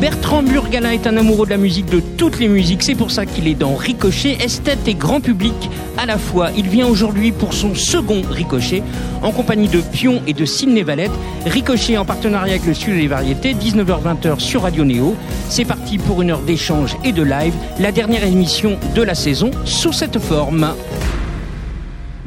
[0.00, 2.82] Bertrand Burgala est un amoureux de la musique, de toutes les musiques.
[2.82, 5.52] C'est pour ça qu'il est dans Ricochet, esthète et grand public
[5.98, 6.48] à la fois.
[6.56, 8.82] Il vient aujourd'hui pour son second Ricochet,
[9.20, 11.12] en compagnie de Pion et de Sidney Valette.
[11.44, 15.14] Ricochet en partenariat avec le Studio des Variétés, 19h-20h sur Radio Néo.
[15.50, 19.50] C'est parti pour une heure d'échange et de live, la dernière émission de la saison
[19.66, 20.74] sous cette forme.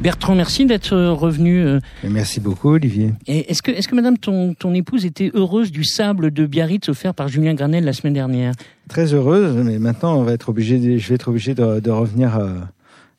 [0.04, 1.64] Bertrand, merci d'être euh, revenu.
[1.64, 1.80] Euh.
[2.06, 3.14] Merci beaucoup, Olivier.
[3.26, 7.14] Est-ce que, est-ce que Madame ton, ton épouse était heureuse du sable de Biarritz offert
[7.14, 8.52] par Julien Granel la semaine dernière?
[8.86, 12.36] Très heureuse, mais maintenant on va être obligé, je vais être obligé de, de revenir.
[12.36, 12.50] Euh,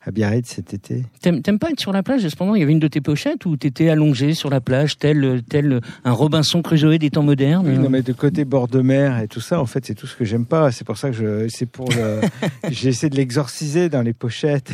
[0.06, 1.04] à Biarritz cet été.
[1.20, 3.56] T'aimes, pas être sur la plage Cependant, il y avait une de tes pochettes où
[3.56, 7.68] t'étais allongé sur la plage, tel, tel un Robinson Crusoe des temps modernes.
[7.68, 10.16] non, mais de côté bord de mer et tout ça, en fait, c'est tout ce
[10.16, 10.70] que j'aime pas.
[10.70, 12.20] C'est pour ça que je, c'est pour le,
[12.70, 14.72] j'ai essayé de l'exorciser dans les pochettes.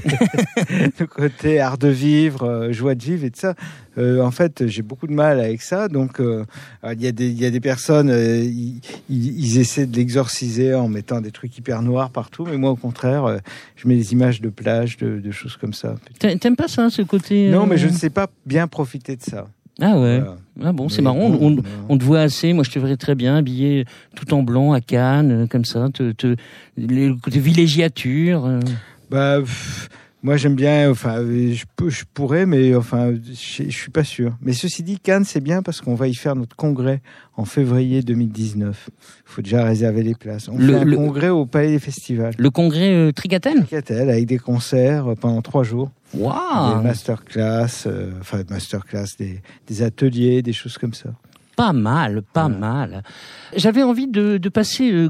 [0.98, 3.54] le côté art de vivre, euh, joie de vivre et tout ça.
[3.98, 5.88] Euh, en fait, j'ai beaucoup de mal avec ça.
[5.88, 6.44] Donc, euh,
[6.90, 11.20] il y, a des, y a des personnes, ils, ils, essaient de l'exorciser en mettant
[11.20, 12.46] des trucs hyper noirs partout.
[12.48, 13.38] Mais moi, au contraire,
[13.76, 15.96] je mets des images de plage, de, de choses comme ça.
[16.18, 19.46] T'aimes pas ça, ce côté Non, mais je ne sais pas bien profiter de ça.
[19.80, 20.22] Ah ouais.
[20.62, 21.18] Ah bon, c'est marrant.
[21.18, 21.56] on,
[21.88, 22.52] on, te voit assez.
[22.52, 25.88] Moi, je te verrais très bien habillé tout en blanc à Cannes, comme ça.
[25.92, 26.36] Te, te,
[26.76, 28.60] les villégiature.
[29.10, 29.40] Bah.
[30.22, 30.90] Moi, j'aime bien.
[30.90, 34.36] Enfin, je, peux, je pourrais, mais enfin, je, je suis pas sûr.
[34.40, 37.02] Mais ceci dit, Cannes, c'est bien parce qu'on va y faire notre congrès
[37.36, 38.90] en février 2019.
[38.90, 40.48] Il faut déjà réserver les places.
[40.48, 42.34] On le, fait un congrès au Palais des Festivals.
[42.38, 45.90] Le congrès euh, Tricatel Tricatel, avec des concerts pendant trois jours.
[46.14, 51.10] Waouh Des masterclass, euh, enfin masterclass, des, des ateliers, des choses comme ça.
[51.56, 53.02] Pas mal, pas mal.
[53.54, 55.08] J'avais envie de, de passer euh.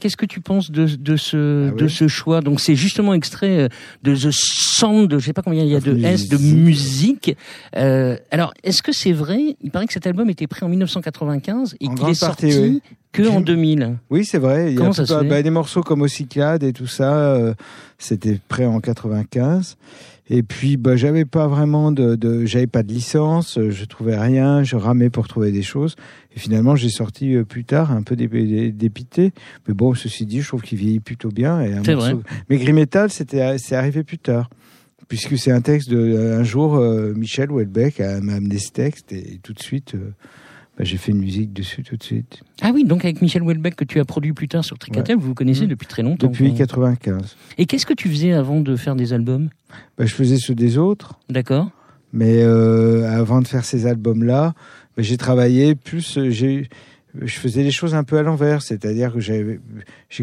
[0.00, 2.40] Qu'est-ce que tu penses de, de ce ah de ce choix?
[2.40, 3.68] Donc c'est justement extrait euh,
[4.02, 7.36] de The Sound, je sais pas combien il y a de S, de musique.
[7.76, 9.56] Euh, alors est-ce que c'est vrai?
[9.62, 13.40] Il paraît que cet album était pris en 1995 et qu'il est sorti que en
[13.40, 13.96] 2000.
[14.10, 14.72] Oui, c'est vrai.
[14.72, 17.34] Il y a bah, des morceaux comme Ocyclade et tout ça.
[17.34, 17.54] Euh,
[17.98, 19.76] c'était prêt en 95.
[20.32, 24.62] Et puis, bah, j'avais pas vraiment de, de j'avais pas de licence, je trouvais rien,
[24.62, 25.96] je ramais pour trouver des choses.
[26.34, 29.32] Et finalement, j'ai sorti euh, plus tard, un peu dépité.
[29.66, 31.60] Mais bon, ceci dit, je trouve qu'il vieillit plutôt bien.
[31.60, 32.14] Et c'est vrai.
[32.48, 34.48] Mais Gris Metal, c'était, c'est arrivé plus tard.
[35.08, 39.40] Puisque c'est un texte de, un jour, euh, Michel Houellebecq m'a amené ce texte et,
[39.42, 40.12] tout de suite, euh,
[40.80, 42.40] bah, j'ai fait une musique dessus tout de suite.
[42.62, 45.26] Ah oui, donc avec Michel Houellebecq que tu as produit plus tard sur Tricatel, vous
[45.26, 45.68] vous connaissez mmh.
[45.68, 46.28] depuis très longtemps.
[46.28, 47.36] Depuis 95.
[47.58, 49.50] Et qu'est-ce que tu faisais avant de faire des albums?
[49.98, 51.20] Bah, Je faisais ceux des autres.
[51.28, 51.68] D'accord.
[52.14, 54.54] Mais euh, avant de faire ces albums-là,
[54.96, 56.16] bah, j'ai travaillé plus.
[56.16, 56.70] Euh, j'ai
[57.20, 59.58] je faisais les choses un peu à l'envers, c'est-à-dire que j'ai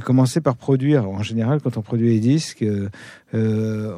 [0.01, 1.09] commencé par produire.
[1.09, 2.89] En général, quand on produit les disques, euh,
[3.33, 3.93] euh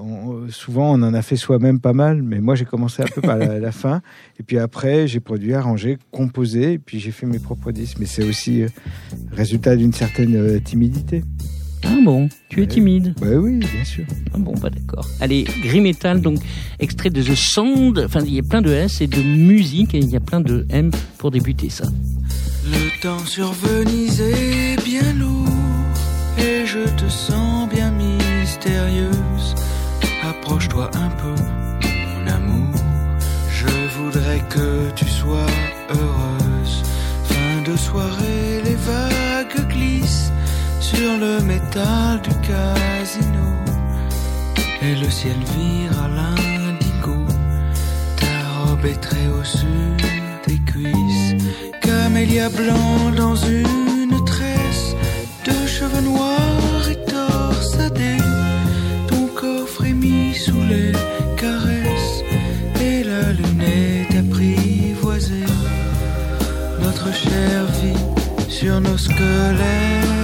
[0.49, 3.37] souvent on en a fait soi-même pas mal, mais moi j'ai commencé un peu par
[3.37, 4.01] la, fin,
[4.39, 7.97] et puis après j'ai produit, arrangé, composé, et puis j'ai fait mes propres disques.
[7.99, 8.67] Mais c'est aussi euh,
[9.31, 11.23] résultat d'une certaine timidité.
[11.85, 14.05] Ah bon, tu es timide Bah oui, bien sûr.
[14.33, 15.07] Ah bon, bah d'accord.
[15.21, 16.39] Allez, Gris Metal, donc
[16.79, 19.99] extrait de The Sound, enfin il y a plein de S et de musique, et
[19.99, 21.85] il y a plein de M pour débuter ça.
[22.65, 25.47] Le temps sur Venise est bien lourd
[26.37, 29.55] et je te sens bien mystérieuse.
[30.23, 32.75] Approche-toi un peu, mon amour.
[33.51, 33.67] Je
[33.97, 35.47] voudrais que tu sois
[35.89, 36.83] heureuse.
[37.23, 38.48] Fin de soirée,
[40.95, 43.47] sur le métal du casino
[44.81, 47.19] et le ciel vire à l'indigo.
[48.19, 50.01] Ta robe est très au sud
[50.47, 51.35] des cuisses
[51.81, 54.95] camélia blanc dans une tresse
[55.45, 58.23] de cheveux noirs et torsadés.
[59.09, 60.91] Ton corps frémit sous les
[61.41, 62.23] caresses
[62.81, 65.53] et la lune est apprivoisée.
[66.81, 68.03] Notre chair vit
[68.49, 70.18] sur nos squelettes.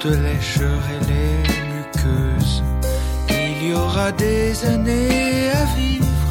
[0.00, 1.36] Te lècherai les
[1.72, 2.62] muqueuses.
[3.28, 6.28] Il y aura des années à vivre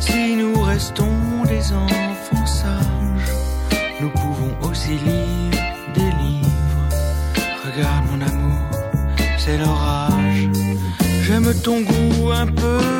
[0.00, 1.16] si nous restons
[1.48, 3.32] des enfants sages.
[4.00, 5.62] Nous pouvons aussi lire
[5.94, 6.84] des livres.
[7.64, 8.68] Regarde mon amour,
[9.38, 10.48] c'est l'orage.
[11.22, 12.95] J'aime ton goût un peu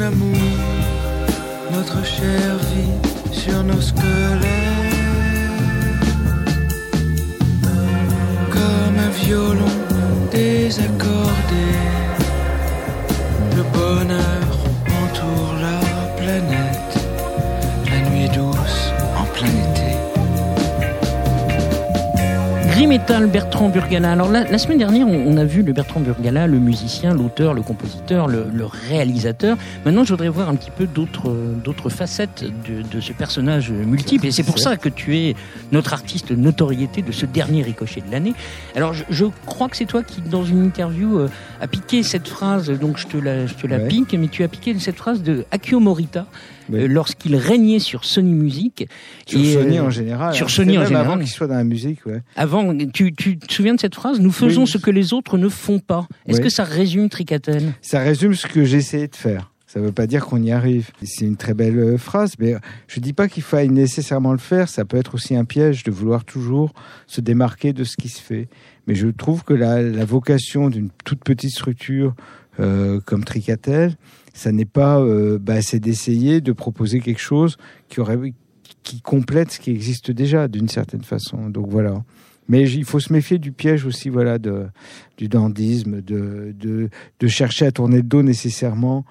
[0.00, 4.46] Notre chair vit sur nos squelettes.
[8.50, 9.66] Comme un violon
[10.32, 11.09] désaccordé.
[23.18, 24.12] Bertrand Burgala.
[24.12, 27.54] Alors la, la semaine dernière, on, on a vu le Bertrand Burgala, le musicien, l'auteur,
[27.54, 29.56] le compositeur, le, le réalisateur.
[29.84, 31.34] Maintenant, je voudrais voir un petit peu d'autres
[31.64, 34.26] d'autres facettes de, de ce personnage multiple.
[34.26, 35.34] Et c'est pour ça que tu es
[35.72, 38.32] notre artiste notoriété de ce dernier ricochet de l'année.
[38.76, 41.28] Alors, je, je crois que c'est toi qui, dans une interview, euh,
[41.60, 42.70] a piqué cette phrase.
[42.70, 43.88] Donc, je te la, je te la Ouais.
[43.88, 46.26] pique, mais tu as piqué cette phrase de Akio Morita
[46.72, 48.86] Euh, lorsqu'il régnait sur Sony Music.
[49.26, 50.34] Sur Et, Sony euh, en général.
[50.34, 50.48] sur hein.
[50.48, 51.06] Sony en général.
[51.06, 52.22] Avant qu'il soit dans la musique, ouais.
[52.36, 54.68] Avant, tu, tu te souviens de cette phrase Nous faisons Oui.
[54.68, 56.06] ce que les autres ne font pas.
[56.26, 56.44] Est-ce Oui.
[56.44, 57.72] que ça résume Tricatel?
[57.82, 59.50] Ça résume ce que j'essayais de faire.
[59.66, 60.90] Ça ne veut pas dire qu'on y arrive.
[61.04, 62.56] C'est une très belle euh, phrase, mais
[62.88, 64.68] je dis pas qu'il faille nécessairement le faire.
[64.68, 66.72] Ça peut être aussi un piège de vouloir toujours
[67.06, 68.48] se démarquer de ce qui se fait.
[68.88, 72.14] Mais je trouve que la, la vocation d'une toute petite structure
[72.58, 73.94] euh, comme Tricatel,
[74.34, 77.56] ça n'est pas, euh, bah, c'est d'essayer de proposer quelque chose
[77.88, 78.18] qui aurait,
[78.82, 81.48] qui complète ce qui existe déjà d'une certaine façon.
[81.50, 82.02] Donc voilà.
[82.48, 84.66] Mais il faut se méfier du piège aussi, voilà, de,
[85.16, 86.88] du dandisme, de, de,
[87.20, 89.04] de chercher à tourner le dos nécessairement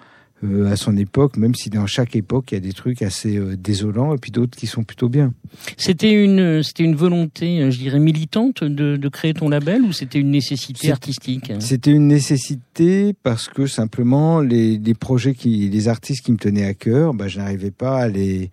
[0.44, 3.58] à son époque, même si dans chaque époque il y a des trucs assez euh,
[3.58, 5.34] désolants et puis d'autres qui sont plutôt bien.
[5.78, 9.92] C'était une, c'était une volonté, euh, je dirais, militante de, de créer ton label ou
[9.92, 11.52] c'était une nécessité artistique?
[11.60, 16.66] C'était une nécessité parce que simplement les, les projets qui, les artistes qui me tenaient
[16.66, 18.50] à cœur, bah, je n'arrivais pas à les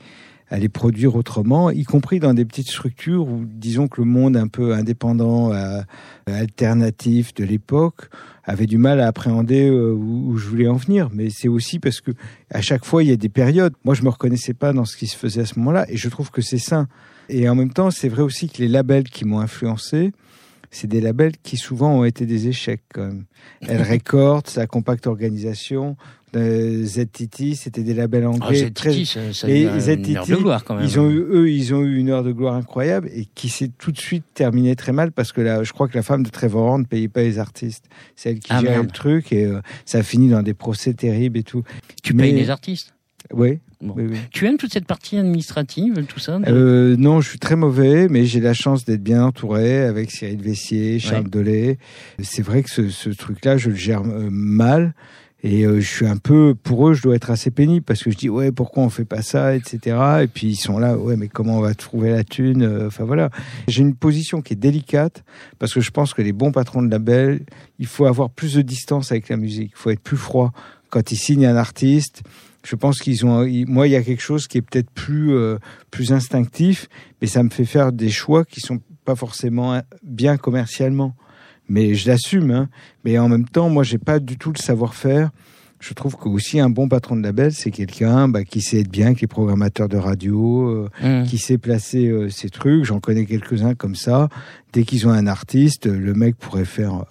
[0.49, 4.37] à les produire autrement, y compris dans des petites structures où, disons que le monde
[4.37, 5.81] un peu indépendant, euh,
[6.27, 8.09] alternatif de l'époque,
[8.47, 11.09] avait du mal à appréhender euh, où, où je voulais en venir.
[11.13, 12.13] Mais c'est aussi parce que
[12.51, 13.75] à chaque fois il y a des périodes.
[13.85, 16.09] Moi, je me reconnaissais pas dans ce qui se faisait à ce moment-là, et je
[16.09, 16.89] trouve que c'est sain.
[17.29, 20.13] Et en même temps, c'est vrai aussi que les labels qui m'ont influencé,
[20.71, 23.25] c'est des labels qui souvent ont été des échecs quand même.
[23.69, 25.97] Elle Records, sa compacte organisation,
[26.37, 28.57] euh, ZTT, c'était des labels Ah, anglais.
[28.67, 30.85] ZTT, très- ça, ça Et a une ZTT, heure de gloire quand même.
[30.85, 33.71] Ils ont eu, eux, ils ont eu une heure de gloire incroyable et qui s'est
[33.79, 36.31] tout de suite terminée très mal parce que là, je crois que la femme de
[36.31, 37.87] Trevor Horn ne payait pas les artistes.
[38.15, 40.95] C'est elle qui Ah, gérait le truc et euh, ça a fini dans des procès
[40.95, 41.63] terribles et tout.
[42.03, 42.93] tu mais- payes les artistes?
[43.35, 43.95] Oui, Bon.
[43.97, 44.17] oui, oui.
[44.31, 48.07] Tu aimes toute cette partie administrative, tout ça de- Euh, non, je suis très mauvais,
[48.09, 51.31] mais j'ai la chance d'être bien entouré avec Cyril Vessier, Charles Ouais.
[51.31, 51.79] Dolé.
[52.23, 54.95] C'est vrai que ce, ce truc-là, je le gère euh, mal.
[55.43, 58.11] Et euh, je suis un peu, pour eux, je dois être assez pénible parce que
[58.11, 59.97] je dis ouais, pourquoi on fait pas ça, etc.
[60.23, 63.05] Et puis ils sont là, ouais, mais comment on va trouver la thune Euh, Enfin
[63.05, 63.31] voilà.
[63.69, 65.25] J'ai une position qui est délicate
[65.59, 67.45] parce que je pense que les bons patrons de label,
[67.79, 69.73] il faut avoir plus de distance avec la musique.
[69.75, 70.53] Il faut être plus froid
[70.91, 72.23] quand ils signent un artiste.
[72.65, 75.59] Je pense qu'ils ont, moi, il y a quelque chose qui est peut-être plus euh,
[75.91, 76.89] plus instinctif,
[77.21, 81.15] mais ça me fait faire des choix qui sont pas forcément hein, bien commercialement.
[81.69, 82.51] Mais je l'assume.
[82.51, 82.69] Hein.
[83.05, 85.31] Mais en même temps, moi, j'ai pas du tout le savoir-faire.
[85.79, 88.91] Je trouve que aussi un bon patron de label, c'est quelqu'un bah, qui sait être
[88.91, 91.25] bien avec les programmateurs de radio, euh, Hum.
[91.27, 92.85] qui sait placer euh, ses trucs.
[92.85, 94.29] J'en connais quelques-uns comme ça.
[94.73, 97.05] Dès qu'ils ont un artiste, le mec pourrait faire,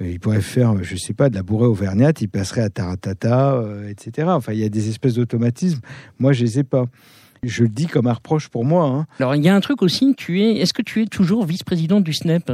[0.00, 3.54] euh, il pourrait faire, je sais pas, de la bourrée auvergnate, il passerait à Taratata,
[3.54, 4.28] euh, etc.
[4.30, 5.80] Enfin, il y a des espèces d'automatismes.
[6.18, 6.86] Moi, je les ai pas.
[7.42, 8.84] Je le dis comme un reproche pour moi.
[8.86, 9.06] Hein.
[9.18, 12.00] Alors il y a un truc aussi, tu es, est-ce que tu es toujours vice-président
[12.00, 12.52] du SNEP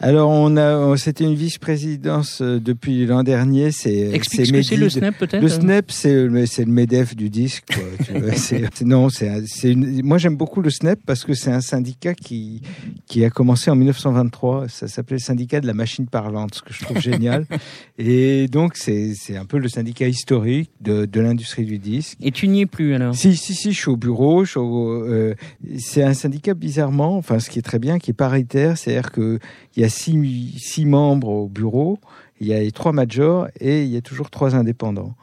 [0.00, 3.72] Alors, on a, c'était une vice-présidence euh, depuis l'an dernier.
[3.72, 5.42] C'est, Explique ce que c'est le SNEP peut-être?
[5.42, 7.64] Le SNEP, c'est le, c'est le MEDEF du disque.
[7.74, 8.32] Quoi, tu vois.
[8.34, 11.60] C'est- c'est- non, c'est, c'est une- moi j'aime beaucoup le SNEP parce que c'est un
[11.60, 12.62] syndicat qui,
[13.06, 14.68] qui a commencé en 1923.
[14.68, 17.46] Ça s'appelait le syndicat de la machine parlante, ce que je trouve génial.
[17.98, 22.16] Et donc c'est, c'est un peu le syndicat historique de, de l'industrie du disque.
[22.22, 23.14] Et tu n'y es plus alors?
[23.14, 24.19] Si, si, si, je suis au bureau.
[24.22, 25.34] Euh,
[25.78, 29.38] c'est un syndicat bizarrement, enfin, ce qui est très bien, qui est paritaire, c'est-à-dire que
[29.76, 31.98] il y a six, six membres au bureau,
[32.40, 35.14] il y a trois majors et il y a toujours trois indépendants.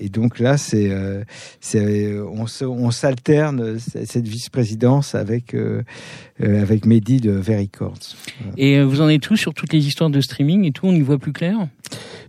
[0.00, 1.24] Et donc là, c'est, euh,
[1.60, 5.82] c'est, euh, on, s'alterne euh, cette vice-présidence avec euh,
[6.40, 7.98] euh, avec Mehdi de Vericords.
[8.56, 10.94] Et euh, vous en êtes tous sur toutes les histoires de streaming et tout, on
[10.94, 11.68] y voit plus clair?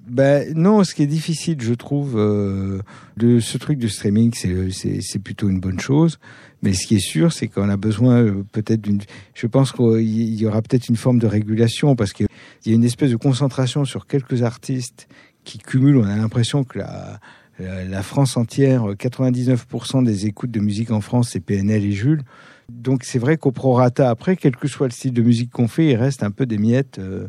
[0.08, 2.82] Ben non, ce qui est difficile, je trouve, euh,
[3.18, 6.18] de ce truc de streaming, c'est c'est c'est plutôt une bonne chose.
[6.64, 9.00] Mais ce qui est sûr, c'est qu'on a besoin euh, peut-être d'une.
[9.36, 12.28] Je pense qu'il y aura peut-être une forme de régulation parce qu'il
[12.66, 15.08] y a une espèce de concentration sur quelques artistes
[15.44, 15.98] qui cumulent.
[15.98, 17.20] On a l'impression que la
[17.60, 22.24] la la France entière, 99% des écoutes de musique en France, c'est PNL et Jules.
[22.70, 25.88] Donc c'est vrai qu'au prorata après, quel que soit le style de musique qu'on fait,
[25.88, 27.00] il reste un peu des miettes.
[27.00, 27.28] euh,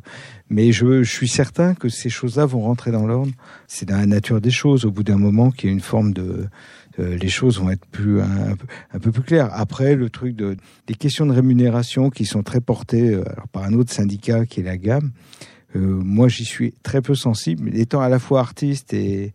[0.50, 3.32] mais je, suis certain que ces choses-là vont rentrer dans l'ordre.
[3.66, 4.84] C'est dans la nature des choses.
[4.84, 6.49] Au bout d'un moment, qu'il y a une forme de,
[6.99, 8.56] euh, les choses vont être plus un,
[9.00, 9.50] peu, plus claires.
[9.52, 10.56] Après, le truc de
[10.87, 14.64] des questions de rémunération qui sont très portées euh, par un autre syndicat qui est
[14.64, 15.12] la gamme.
[15.76, 17.70] Euh, moi, j'y suis très peu sensible.
[17.76, 19.32] Étant à la fois artiste et,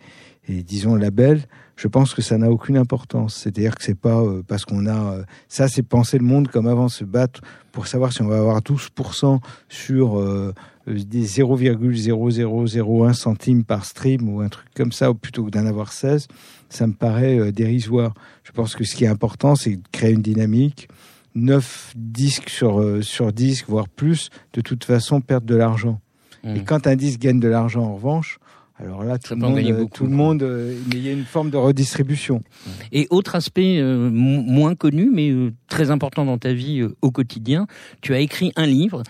[0.48, 1.42] et disons label,
[1.76, 3.36] je pense que ça n'a aucune importance.
[3.36, 6.68] C'est-à-dire que c'est pas euh, parce qu'on a euh, ça, c'est penser le monde comme
[6.68, 10.54] avant, se battre pour savoir si on va avoir 12% sur euh,
[10.88, 15.92] des 0,0001 centimes par stream ou un truc comme ça, ou plutôt que d'en avoir
[15.92, 16.28] 16,
[16.70, 18.14] ça me paraît dérisoire.
[18.44, 20.88] Je pense que ce qui est important, c'est de créer une dynamique.
[21.34, 26.00] 9 disques sur, sur disque, voire plus, de toute façon, perdent de l'argent.
[26.46, 26.56] Mmh.
[26.56, 28.40] Et quand un disque gagne de l'argent, en revanche,
[28.78, 29.94] alors là, tout le monde, euh, beaucoup.
[29.96, 32.44] tout le monde, euh, mais il y a une forme de redistribution.
[32.92, 36.94] Et autre aspect euh, mo- moins connu, mais euh, très important dans ta vie euh,
[37.02, 37.68] au quotidien,
[38.02, 39.04] tu as écrit un livre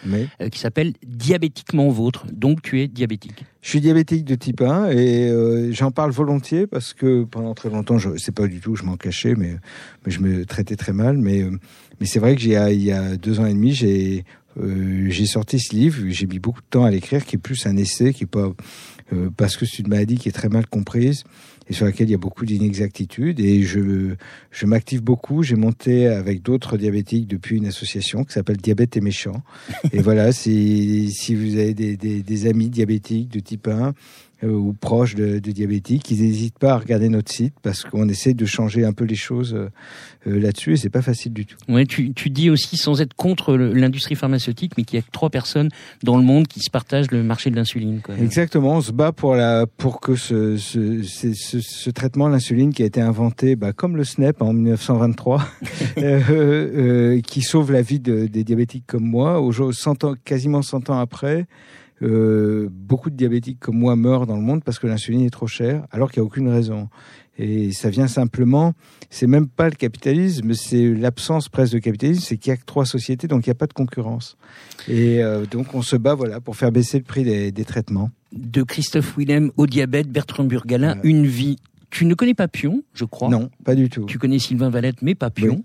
[0.51, 2.27] qui s'appelle Diabétiquement vôtre.
[2.31, 3.43] Donc tu es diabétique.
[3.61, 7.97] je suis diabétique de type 1 et j'en parle volontiers parce que pendant très longtemps,
[7.97, 9.55] je sais pas du tout, je m'en cachais, mais,
[10.05, 11.17] mais je me traitais très mal.
[11.17, 11.43] Mais,
[11.99, 14.25] mais c'est vrai que j'ai, il y a deux ans et demi, j'ai,
[15.07, 16.03] j'ai sorti ce livre.
[16.09, 18.51] J'ai mis beaucoup de temps à l'écrire, qui est plus un essai, qui est pas
[19.13, 21.23] euh, parce que c'est une maladie qui est très mal comprise
[21.67, 23.39] et sur laquelle il y a beaucoup d'inexactitudes.
[23.39, 24.15] Et je,
[24.51, 25.43] je m'active beaucoup.
[25.43, 29.43] J'ai monté avec d'autres diabétiques depuis une association qui s'appelle Diabète et Méchant.
[29.91, 33.93] et voilà, si, si vous avez des, des, des amis diabétiques de type 1
[34.43, 38.09] euh, ou proches de, de diabétiques, ils n'hésitent pas à regarder notre site parce qu'on
[38.09, 39.69] essaie de changer un peu les choses euh,
[40.27, 41.57] euh, là-dessus et c'est pas facile du tout.
[41.69, 45.11] Ouais, tu, tu dis aussi, sans être contre l'industrie pharmaceutique, mais qu'il y a que
[45.11, 45.69] trois personnes
[46.03, 48.01] dans le monde qui se partagent le marché de l'insuline.
[48.21, 52.73] Exactement, on se bat pour la pour que ce ce, ce, ce- ce traitement l'insuline
[52.73, 55.47] qui a été inventé, bah, comme le SNEP en 1923,
[55.97, 59.39] euh, euh, qui sauve la vie de- des diabétiques comme moi.
[59.39, 61.45] Aujourd'hui, 100 ans, quasiment 100 ans après,
[62.01, 65.47] euh, beaucoup de diabétiques comme moi meurent dans le monde parce que l'insuline est trop
[65.47, 66.89] chère, alors qu'il n'y a aucune raison.
[67.37, 68.73] Et ça vient simplement,
[69.09, 72.65] c'est même pas le capitalisme, c'est l'absence presque de capitalisme, c'est qu'il y a que
[72.65, 74.37] trois sociétés, donc il n'y a pas de concurrence.
[74.87, 78.09] Et euh, donc on se bat voilà pour faire baisser le prix des, des traitements.
[78.31, 81.57] De Christophe Willem au diabète, Bertrand Burgalin, une vie.
[81.89, 83.29] Tu ne connais pas Pion, je crois.
[83.29, 84.05] Non, pas du tout.
[84.05, 85.63] Tu connais Sylvain Valette, mais pas Pion.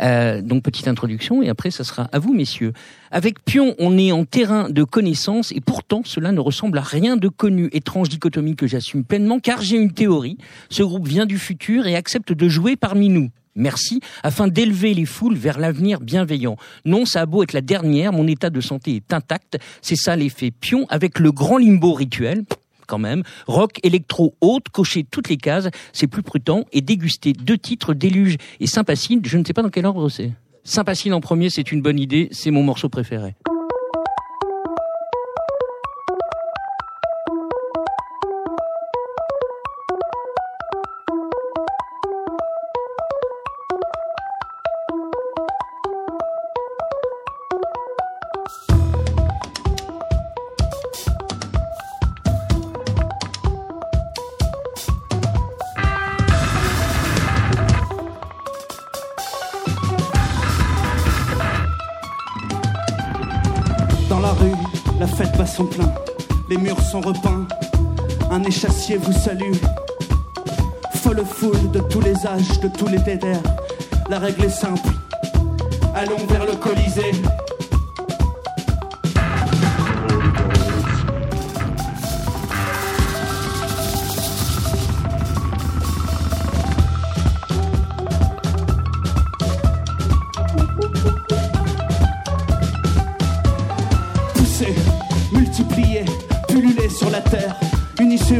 [0.00, 2.72] Euh, donc petite introduction et après ça sera à vous messieurs.
[3.10, 7.16] Avec Pion, on est en terrain de connaissance et pourtant cela ne ressemble à rien
[7.16, 7.68] de connu.
[7.72, 10.38] Étrange dichotomie que j'assume pleinement car j'ai une théorie.
[10.70, 13.30] Ce groupe vient du futur et accepte de jouer parmi nous.
[13.58, 16.56] Merci, afin d'élever les foules vers l'avenir bienveillant.
[16.84, 19.58] Non, ça a beau être la dernière, mon état de santé est intact.
[19.80, 22.44] C'est ça l'effet Pion avec le grand limbo rituel
[22.86, 23.22] quand même.
[23.46, 26.64] Rock, électro, haute, cocher toutes les cases, c'est plus prudent.
[26.72, 30.32] Et déguster deux titres, Déluge et Sympathie, je ne sais pas dans quel ordre c'est.
[30.64, 33.36] Sympathie en premier, c'est une bonne idée, c'est mon morceau préféré.
[68.30, 69.52] Un échassier vous salue.
[70.94, 73.42] Folle foule de tous les âges, de tous les dédères.
[74.08, 74.88] La règle est simple.
[75.94, 77.12] Allons vers le Colisée.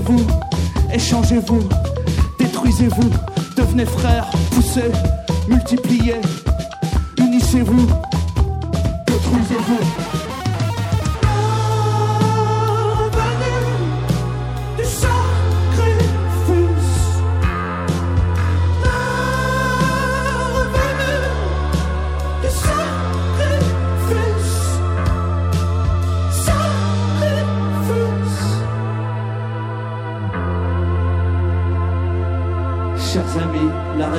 [0.09, 0.27] Unissez-vous,
[0.95, 1.69] échangez-vous,
[2.39, 3.11] détruisez-vous,
[3.57, 4.31] devenez frères.
[4.53, 4.93] Poussez,
[5.49, 6.21] multipliez,
[7.19, 7.89] unissez-vous,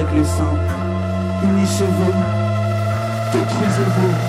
[0.08, 0.60] règle simple.
[1.44, 2.14] Unissez-vous,
[3.34, 4.27] détruisez-vous.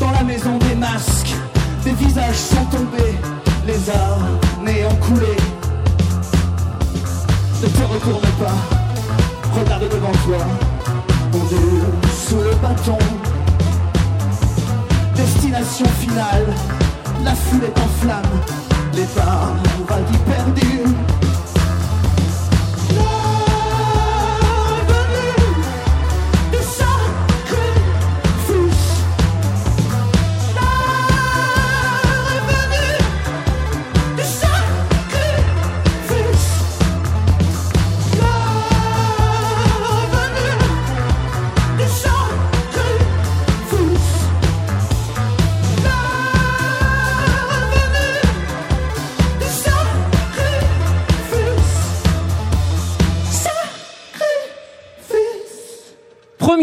[0.00, 1.34] Dans la maison des masques,
[1.84, 3.14] des visages sont tombés,
[3.66, 5.36] les années ont coulé.
[7.62, 10.44] Ne te retourne pas, regarde devant toi,
[11.32, 11.84] ondule
[12.26, 12.98] sous le bâton.
[15.14, 16.46] Destination finale,
[17.24, 18.40] la foule est en flamme,
[18.94, 21.25] les va y perdu.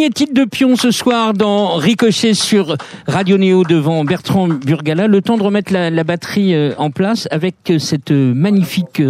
[0.10, 2.76] Titre de pion ce soir dans Ricochet sur
[3.08, 5.08] Radio Néo devant Bertrand Burgala.
[5.08, 9.02] Le temps de remettre la, batterie euh, en place avec euh, cette euh, magnifique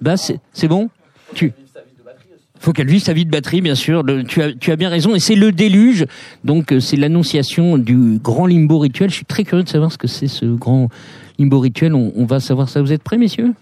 [0.00, 0.32] basse.
[0.52, 0.90] C'est bon?
[1.34, 1.52] Tu
[2.58, 4.02] faut qu'elle vive sa vie de batterie, bien sûr.
[4.26, 5.14] tu, as, tu as bien raison.
[5.14, 6.06] Et c'est le déluge.
[6.42, 9.10] Donc, c'est l'annonciation du grand limbo rituel.
[9.10, 10.88] Je suis très curieux de savoir ce que c'est ce grand
[11.38, 11.94] limbo rituel.
[11.94, 12.80] On, va savoir ça.
[12.80, 13.52] Vous êtes prêts, messieurs?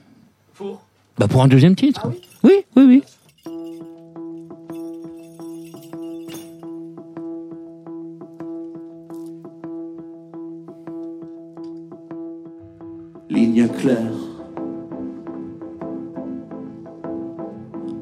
[0.55, 0.81] Pour?
[1.19, 2.03] Bah, pour un deuxième titre.
[2.05, 2.11] Ah
[2.45, 3.03] oui, oui, oui.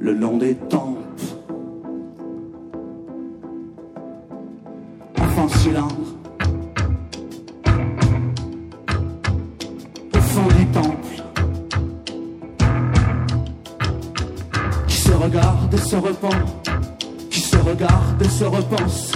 [0.00, 0.98] Le long des tempes.
[5.18, 5.96] Enfant cylindre.
[10.14, 11.22] Au fond du temple.
[14.86, 16.28] Qui se regarde et se repent.
[17.28, 19.10] Qui se regarde et se repense.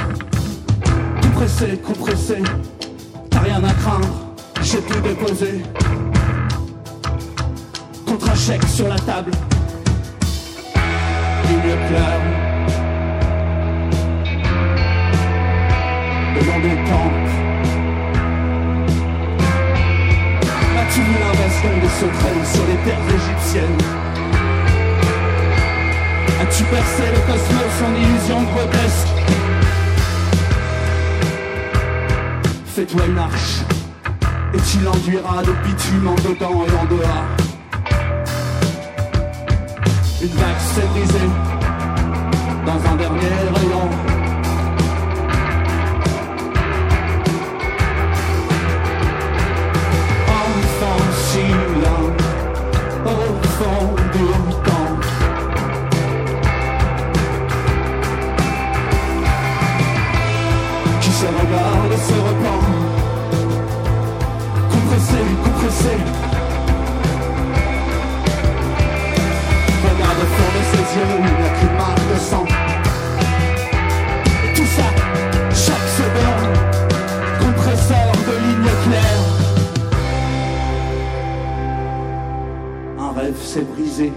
[1.22, 2.38] Compressé, compressé.
[3.30, 4.34] T'as rien à craindre.
[4.62, 5.62] J'ai tout déposé
[8.18, 9.30] contre un chèque sur la table.
[11.88, 12.20] Claire.
[16.34, 17.30] Le long des tempes.
[20.80, 23.82] As-tu vu l'invasion des secrets sur les terres égyptiennes?
[26.40, 29.12] As-tu percé le cosmos en illusion grotesque?
[32.74, 33.60] Fais-toi une arche
[34.54, 37.35] et tu l'enduiras de bitume en dedans et en dehors.
[40.26, 41.30] Une vague s'est brisée
[42.66, 43.90] dans un dernier rayon.
[50.28, 51.46] Enfant si
[53.04, 53.08] au
[53.46, 53.85] fond
[83.60, 84.12] brisé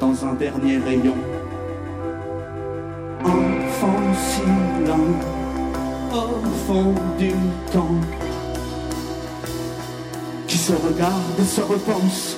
[0.00, 1.16] dans un dernier rayon.
[3.24, 5.32] Enfant silent
[6.66, 7.32] fond du
[7.72, 8.00] temps
[10.46, 12.36] qui se regarde et se repense.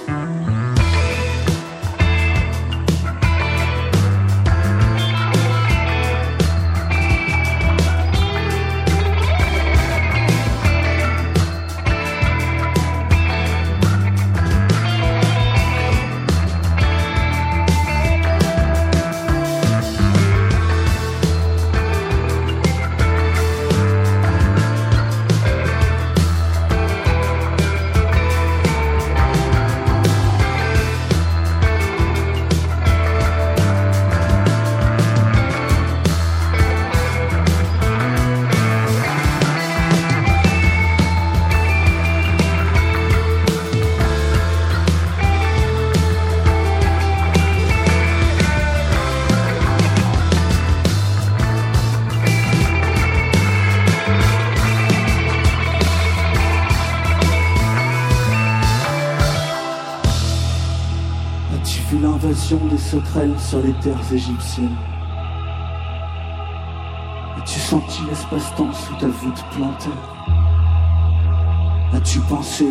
[63.39, 64.77] Sur les terres égyptiennes
[67.37, 69.91] As-tu senti l'espace-temps sous ta voûte plantée
[71.93, 72.67] As-tu pensé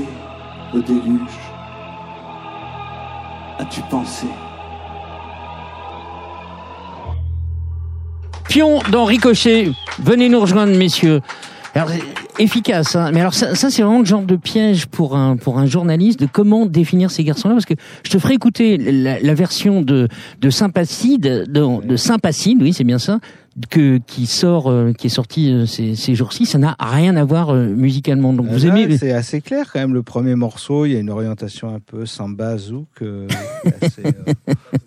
[0.74, 1.40] au déluge?
[3.60, 4.28] As-tu pensé?
[8.48, 9.72] Pion dans Ricochet.
[10.00, 11.22] Venez nous rejoindre, messieurs.
[12.40, 13.12] Euh, efficace, hein.
[13.14, 16.20] mais alors ça, ça, c'est vraiment le genre de piège pour un pour un journaliste
[16.20, 20.08] de comment définir ces garçons-là, parce que je te ferai écouter la, la version de
[20.42, 23.20] de Sympacide, de, de Sympacide, oui, c'est bien ça,
[23.70, 26.46] que qui sort, euh, qui est sorti euh, ces, ces jours-ci.
[26.46, 28.34] Ça n'a rien à voir euh, musicalement.
[28.34, 29.94] Donc vous Là, aimez C'est assez clair quand même.
[29.94, 33.28] Le premier morceau, il y a une orientation un peu samba zouk euh,
[33.82, 34.54] assez, euh,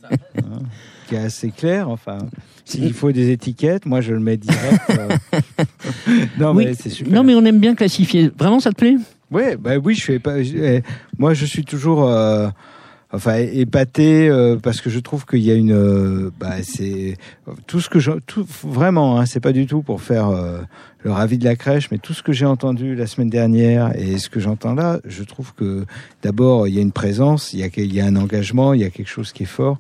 [1.07, 1.89] qui est assez claire.
[1.89, 2.19] Enfin,
[2.65, 4.81] s'il faut des étiquettes, moi je le mets direct.
[4.91, 5.09] euh.
[6.39, 6.67] non Oui.
[6.67, 7.13] mais c'est super.
[7.13, 8.31] Non, mais on aime bien classifier.
[8.39, 8.97] Vraiment, ça te plaît?
[9.31, 10.43] Ouais, bah oui, je fais pas.
[10.43, 10.83] je- eh,
[11.19, 12.49] moi, je suis toujours, euh,
[13.13, 17.17] enfin, épaté euh, parce que je trouve qu'il y a une, euh, bah, c'est
[17.67, 20.59] tout ce que je, tout vraiment, hein, c'est pas du tout pour faire euh,
[21.03, 24.19] le ravi de la crèche, mais tout ce que j'ai entendu la semaine dernière et
[24.19, 25.85] ce que j'entends là, je trouve que
[26.23, 28.81] d'abord il y a une présence, il y a, il y a un engagement, il
[28.81, 29.79] y a quelque chose qui est fort.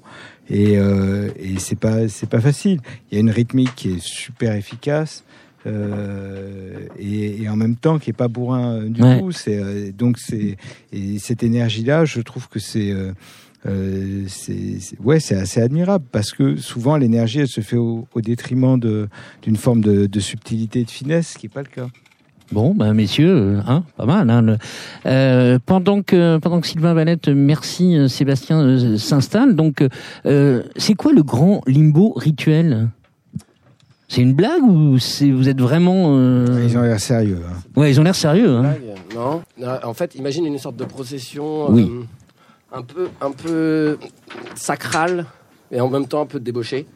[0.49, 2.81] Et, euh, et c'est pas c'est pas facile.
[3.11, 5.25] Il y a une rythmique qui est super efficace.
[5.67, 9.19] Euh, et, et en même temps qui est pas bourrin euh, du Ouais.
[9.21, 9.33] tout.
[9.33, 10.57] C'est euh, donc c'est
[10.93, 13.13] et cette énergie-là, je trouve que c'est euh,
[15.03, 19.09] ouais c'est assez admirable parce que souvent l'énergie elle se fait au, au détriment de
[19.43, 21.89] d'une forme de, de subtilité et de finesse, ce qui est pas le cas.
[22.53, 24.31] Bon, ben messieurs, euh, hein, pas mal.
[24.31, 24.57] Hein, le-
[25.07, 29.57] euh, pendant que pendant que Sylvain Valette, merci euh, Sébastien euh, s'installe.
[29.57, 29.83] Donc,
[30.27, 32.89] euh, c'est quoi le grand limbo rituel?
[34.09, 37.41] C'est une blague ou c'est vous êtes vraiment euh, Ils ont l'air sérieux.
[37.45, 37.57] hein.
[37.81, 38.51] Ouais, ils ont l'air sérieux.
[38.51, 38.61] Hein.
[38.61, 38.81] Blague
[39.17, 39.43] Non.
[39.83, 41.91] En fait, imagine une sorte de procession Oui.
[41.93, 42.03] euh,
[42.79, 43.99] un peu un peu
[44.55, 45.27] sacrale
[45.73, 46.87] et en même temps un peu débauchée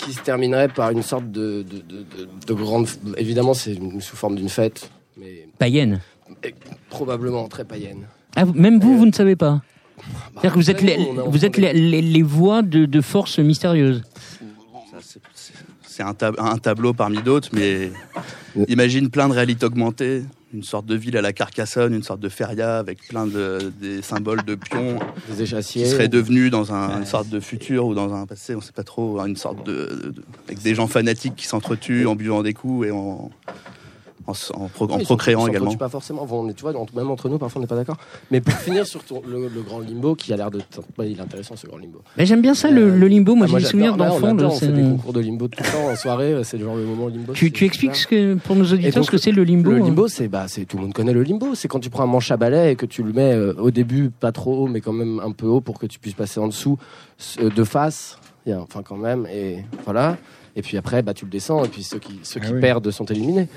[0.00, 2.86] qui se terminerait par une sorte de de, de, de- de grande
[3.16, 6.00] évidemment c'est sous forme d'une fête mais Païenne.
[6.88, 8.06] probablement très païenne.
[8.36, 9.60] Ah, même vous, vous ne savez pas.
[10.32, 14.02] C'est-à-dire que vous êtes les, vous êtes les, les, les voix de, de forces mystérieuses.
[15.86, 17.90] C'est- un, tab- un tableau parmi d'autres, mais
[18.68, 22.28] imagine plein de réalités augmentées, une sorte de ville à la Carcassonne, une sorte de
[22.28, 25.84] feria avec plein de des symboles de pions Des échassiers.
[25.84, 28.72] qui seraient devenus dans un- une sorte de futur ou dans un passé, on sait
[28.72, 30.12] pas trop, une sorte de-
[30.48, 33.30] avec des gens fanatiques qui s'entretuent en buvant des coups et en
[34.30, 35.74] en, en pro- en Oui, procréant ils s'entretuent également.
[35.76, 36.26] Pas forcément.
[36.30, 37.96] On tu vois, même entre nous, parfois, on n'est pas d'accord.
[38.30, 40.58] Mais pour finir sur ton- le, le grand limbo, qui a l'air de.
[40.98, 42.00] ouais, il est intéressant ce grand limbo.
[42.16, 43.34] Mais j'aime bien ça, le, Euh, le limbo.
[43.34, 45.62] Moi, Ah, j'ai des souvenirs Là, on de- On fait des concours de limbo tout
[45.62, 46.32] le temps en soirée.
[46.32, 47.32] euh, C'est le genre le moment limbo.
[47.32, 47.96] Tu, expliques super.
[47.96, 50.28] ce que, pour nos auditeurs donc, ce que c'est le limbo Le hein limbo, c'est
[50.28, 51.54] bah, c'est tout le monde connaît le limbo.
[51.54, 53.70] C'est quand tu prends un manche à balai et que tu le mets euh, au
[53.70, 56.40] début pas trop haut, mais quand même un peu haut pour que tu puisses passer
[56.40, 56.78] en dessous
[57.40, 58.18] euh, de face.
[58.46, 59.26] Il y a- Enfin, quand même.
[59.32, 60.16] Et voilà.
[60.56, 61.64] Et puis après, bah, tu le descends.
[61.64, 62.60] Et puis ceux qui ceux Ah qui oui.
[62.60, 63.48] perdent sont éliminés.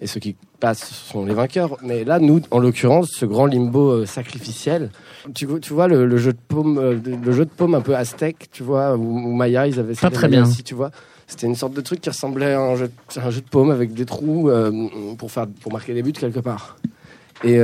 [0.00, 1.78] Et ceux qui passent sont les vainqueurs.
[1.82, 4.90] Mais là, nous, en l'occurrence, ce grand limbo euh, sacrificiel,
[5.34, 7.80] tu, vois- tu vois le, le jeu de paume, euh, le jeu de paume un
[7.80, 10.10] peu aztèque, tu vois, où, où Maya, ils avaient ça.
[10.10, 10.42] Pas très bien.
[10.46, 10.90] aussi, tu vois.
[11.26, 13.94] C'était une sorte de truc qui ressemblait à un jeu, un jeu de paume avec
[13.94, 14.70] des trous euh,
[15.18, 16.76] pour faire pour marquer des buts quelque part.
[17.42, 17.58] Et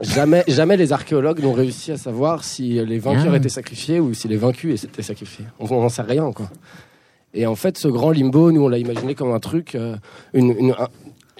[0.00, 3.36] jamais jamais les archéologues n'ont réussi à savoir si les vainqueurs Ah.
[3.36, 5.46] étaient sacrifiés ou si les vaincus étaient sacrifiés.
[5.60, 6.50] On n'en sait rien quoi.
[7.36, 9.96] Et en fait, ce grand limbo, nous on l'a imaginé comme un truc, euh,
[10.34, 10.88] une, une- un,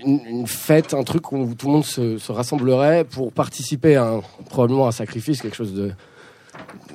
[0.02, 4.04] une, une fête, un truc où tout le monde se, se rassemblerait pour participer à
[4.06, 5.92] un, probablement un sacrifice, quelque chose de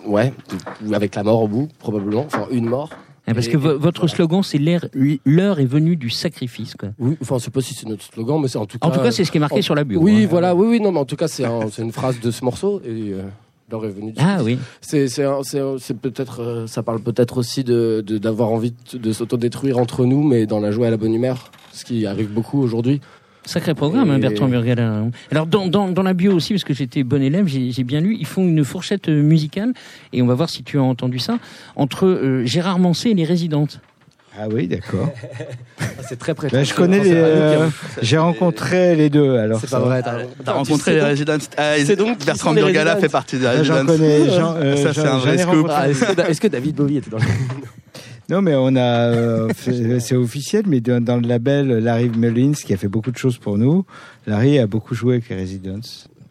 [0.06, 0.34] ouais,
[0.82, 2.90] de- avec la mort au bout, probablement, enfin une mort.
[3.26, 6.74] Parce Et- que vo- votre slogan, c'est l'heure est venue du sacrifice.
[6.76, 6.90] Quoi.
[6.98, 8.88] Oui, enfin, je sais pas si c'est notre slogan, mais c'est en tout cas.
[8.88, 10.02] En tout cas, c'est ce qui est marqué en- sur la bio.
[10.02, 10.28] Oui, hein.
[10.30, 12.44] voilà, oui, oui, non, mais en tout cas, c'est un- c'est une phrase de ce
[12.44, 13.22] morceau et euh,
[13.72, 14.14] l'heure est venue.
[14.18, 14.58] Ah oui.
[14.82, 15.08] C'est
[16.02, 20.46] peut-être euh, ça parle peut-être aussi de d'avoir envie de, de s'autodétruire entre nous, mais
[20.46, 23.02] dans la joie et la bonne humeur, ce qui arrive beaucoup aujourd'hui.
[23.46, 25.06] Sacré programme, hein, Bertrand Burgala.
[25.32, 28.16] Alors, dans, dans, dans la bio aussi, parce que j'étais bon élève, j'ai bien lu,
[28.20, 29.74] ils font une fourchette euh, musicale,
[30.14, 31.40] et on va voir si tu as entendu ça,
[31.76, 33.80] entre euh, Gérard Manset et les résidentes.
[34.42, 35.10] Ah oui, d'accord.
[36.08, 36.48] C'est très près.
[36.50, 37.12] Ben, je connais les.
[37.14, 37.68] euh,
[38.02, 39.38] J'ai rencontré les deux.
[39.38, 40.02] Alors C'est pas vrai.
[40.02, 43.64] T'as T'as rencontré les résidents ah, c'est donc Bertrand Burgala Residents fait partie des Ah,
[43.64, 43.94] J'en résidents.
[43.94, 44.30] connais.
[44.30, 45.68] euh, Ça, c'est un vrai scoop.
[45.70, 47.24] Ah, Est-ce que, David Bowie était dans le.
[48.30, 49.50] Non, mais on a, euh,
[50.00, 53.38] c'est officiel, mais dans, dans le label Larry Mullins, qui a fait beaucoup de choses
[53.38, 53.86] pour nous,
[54.28, 55.80] Larry a beaucoup joué avec les Residents.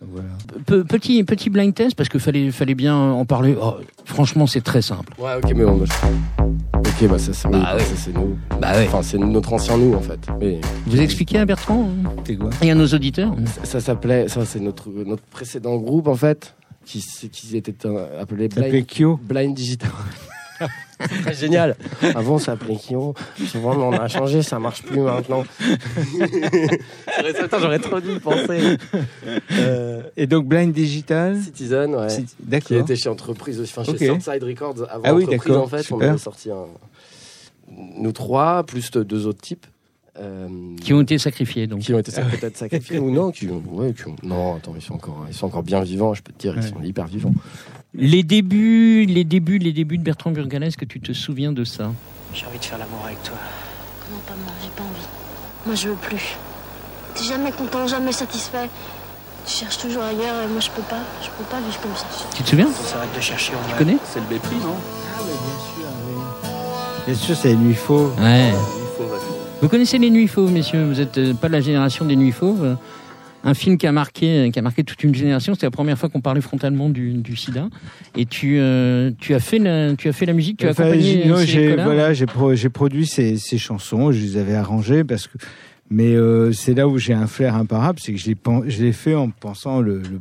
[0.01, 0.29] Voilà.
[0.65, 3.57] Pe- petit, petit blind test, parce qu'il fallait, fallait bien en parler.
[3.61, 5.13] Oh, franchement, c'est très simple.
[5.19, 5.85] Ouais, ok, mais on.
[6.89, 7.83] Ok, bah ça, c'est oui, Bah oui.
[7.83, 8.39] ça, c'est nous.
[8.61, 8.87] Bah ouais.
[8.89, 10.19] Enfin, c'est notre ancien nous en fait.
[10.41, 14.29] Mais Vous expliquez à Bertrand hein, T'es quoi et à nos auditeurs ça, ça s'appelait,
[14.29, 17.87] ça c'est notre notre précédent groupe en fait, qui qui était
[18.19, 19.19] appelé Ça s'appelait Blind.
[19.23, 19.91] Blind Digital.
[21.23, 21.77] Très génial.
[22.15, 23.15] Avant, ça s'appelait Kyo.
[23.47, 25.45] Souvent, on a changé, ça marche plus maintenant.
[27.61, 28.77] J'aurais- trop dû y penser.
[29.53, 32.09] Euh, Et donc Blind Digital Citizen, ouais.
[32.09, 32.77] c'est- Qui D'accord.
[32.79, 34.21] était chez Entreprise aussi, enfin chez Ok.
[34.23, 35.93] Southside Records avant Ah oui, Entreprise d'accord, en fait.
[35.93, 36.65] On avait sorti un...
[37.97, 39.67] nous trois, plus de- deux autres types.
[40.21, 40.49] Euh,
[40.83, 41.67] qui ont été sacrifiés.
[41.67, 41.81] Donc.
[41.81, 44.83] qui ont été peut-être sacrifiés ou non, qui ont, ouais, qui ont- non, attends, ils
[44.83, 47.33] sont encore, ils sont encore bien vivants, je peux te dire, ils sont hyper vivants.
[47.95, 51.65] Les débuts, les débuts, les débuts de Bertrand Burgala, est-ce que tu te souviens de
[51.65, 51.91] ça?
[52.35, 53.37] J'ai envie de faire l'amour avec toi.
[54.13, 55.07] Non, pas moi, j'ai pas envie.
[55.67, 56.37] Moi, je veux plus.
[57.15, 58.69] T'es jamais content, jamais satisfait.
[59.47, 61.01] Tu cherches toujours ailleurs et moi, je peux pas.
[61.23, 62.05] Je peux pas vivre comme ça.
[62.37, 62.69] Tu te souviens?
[62.69, 63.97] On s'arrête de chercher, on Tu connais?
[64.05, 64.77] C'est le mépris, non?
[67.07, 68.13] Bien sûr, c'est les nuits faux.
[68.19, 68.51] Ouais.
[68.51, 69.19] Il faut, ouais.
[69.61, 72.65] Vous connaissez les Nuits Fauves, messieurs Vous n'êtes pas de la génération des Nuits Fauves
[72.65, 72.75] euh,
[73.45, 75.55] un film qui a marqué, qui a marqué toute une génération.
[75.55, 77.69] C'était la première fois qu'on parlait frontalement du, du SIDA.
[78.17, 80.83] Et tu, euh, tu as fait la, tu as fait la musique, tu as Enfin,
[80.85, 81.23] accompagné.
[81.47, 85.39] j'ai- voilà, j'ai pro- j'ai produit ces, ces chansons, je les avais arrangées parce que
[85.91, 89.31] mais euh, c'est là où j'ai un flair imparable, c'est que je l'ai fait en
[89.31, 90.21] pensant le, le,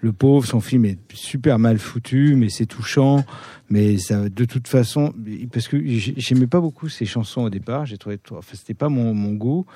[0.00, 3.24] le pauvre, son film est super mal foutu, mais c'est touchant,
[3.70, 5.12] mais ça de toute façon
[5.52, 8.88] parce que j'ai- j'aimais pas beaucoup ces chansons au départ, j'ai trouvé enfin c'était pas
[8.88, 9.66] mon, mon goût.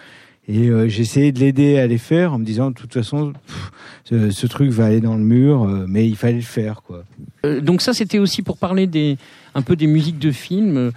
[0.50, 3.34] Et euh, j'ai essayé de l'aider à les faire en me disant de toute façon
[3.46, 3.70] pff,
[4.04, 7.04] ce, ce truc va aller dans le mur, euh, mais il fallait le faire quoi.
[7.44, 9.18] Euh, donc ça, c'était aussi pour parler des,
[9.54, 10.90] un peu des musiques de films.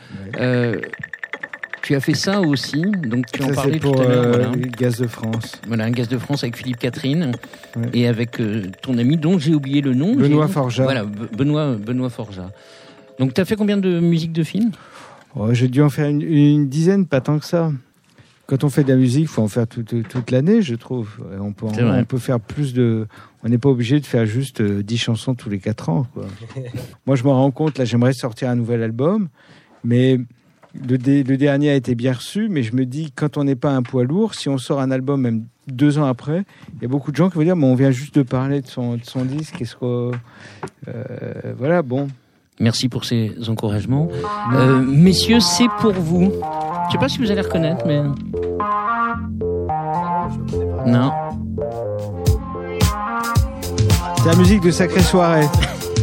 [1.83, 4.23] Tu as fait ça aussi, donc tu en Ça, parlais c'est pour tout à l'heure.
[4.25, 4.51] euh, voilà.
[4.77, 5.59] Gaz de France.
[5.67, 7.31] Voilà, un gaz de France avec Philippe Catherine
[7.75, 7.89] Ouais.
[7.93, 10.15] et avec euh, ton ami dont j'ai oublié le nom.
[10.15, 10.83] Benoît Forjat.
[10.83, 12.51] Voilà, Be- Benoît, Benoît Forjat.
[13.19, 14.71] Donc tu as fait combien de musiques de films?
[15.35, 17.71] Oh, J'ai dû en faire une, une dizaine, pas tant que ça.
[18.47, 21.09] Quand on fait de la musique, il faut en faire toute, toute l'année, je trouve.
[21.33, 23.07] Et On peut, en- on peut faire plus de.
[23.43, 26.05] On n'est pas obligé de faire juste euh, 10 chansons tous les 4 ans.
[26.13, 26.25] Quoi.
[27.07, 29.29] Moi, je me rends compte, là, j'aimerais sortir un nouvel album,
[29.85, 30.19] mais
[30.75, 32.47] le, dé- le dernier a été bien reçu.
[32.49, 34.91] Mais je me dis, quand on n'est pas un poids lourd, si on sort un
[34.91, 36.43] album même deux ans après,
[36.75, 38.61] il y a beaucoup de gens qui vont dire, mais on vient juste de parler
[38.61, 39.61] de son, de son disque.
[39.61, 40.11] Est-ce que.
[40.87, 42.07] euh, voilà, bon.
[42.59, 44.07] Merci pour ces encouragements.
[44.53, 46.31] Euh, messieurs, c'est pour vous.
[46.87, 48.03] Je sais pas si vous allez reconnaître, mais...
[50.85, 51.11] Non.
[54.17, 55.47] C'est la musique de Sacrée Soirée.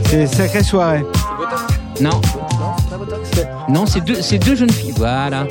[0.06, 1.04] C'est Sacrée Soirée.
[2.00, 2.20] Non.
[3.68, 4.94] Non, c'est deux, c'est deux jeunes filles.
[4.96, 5.46] Voilà.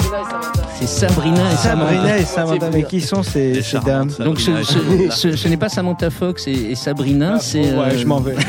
[0.80, 1.91] C'est Sabrina et Samantha.
[1.93, 4.10] Sabrina et Samantha, mais qui sont ces, ces dames.
[4.19, 7.60] Donc ce, Sabrina et ce, ce- ce n'est pas Samantha Fox et, et Sabrina, c'est...
[7.60, 8.36] Ouais, euh, je m'en vais.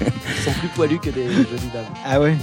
[0.00, 1.84] Ils sont plus poilus que des jolies dames.
[2.04, 2.36] Ah ouais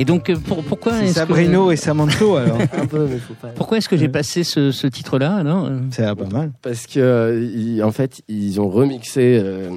[0.00, 2.56] Et donc, euh, pour, pourquoi C'est est-ce que- Sabrino et Samanto alors.
[2.78, 3.48] Un peu, mais faut pas.
[3.48, 5.80] Pourquoi est-ce que j'ai passé ce, ce titre-là alors euh?
[5.98, 6.52] L'air pas mal.
[6.62, 9.70] Parce que euh, ils- en fait, ils ont remixé euh,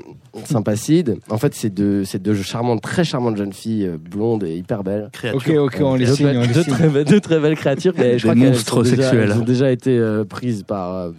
[0.45, 1.17] Sympacide.
[1.29, 5.05] En fait, c'est deux, c'est deux charmantes, très charmantes jeunes filles blondes et hyper belles.
[5.05, 5.63] Ok, Créature.
[5.63, 8.27] ok, on les deux, signe, on deux très, belles- deux très belles créatures, mais je
[8.27, 9.31] Des crois monstres déjà- sexuels.
[9.33, 10.93] Elles ont déjà été euh, prises par.
[10.95, 11.11] euh,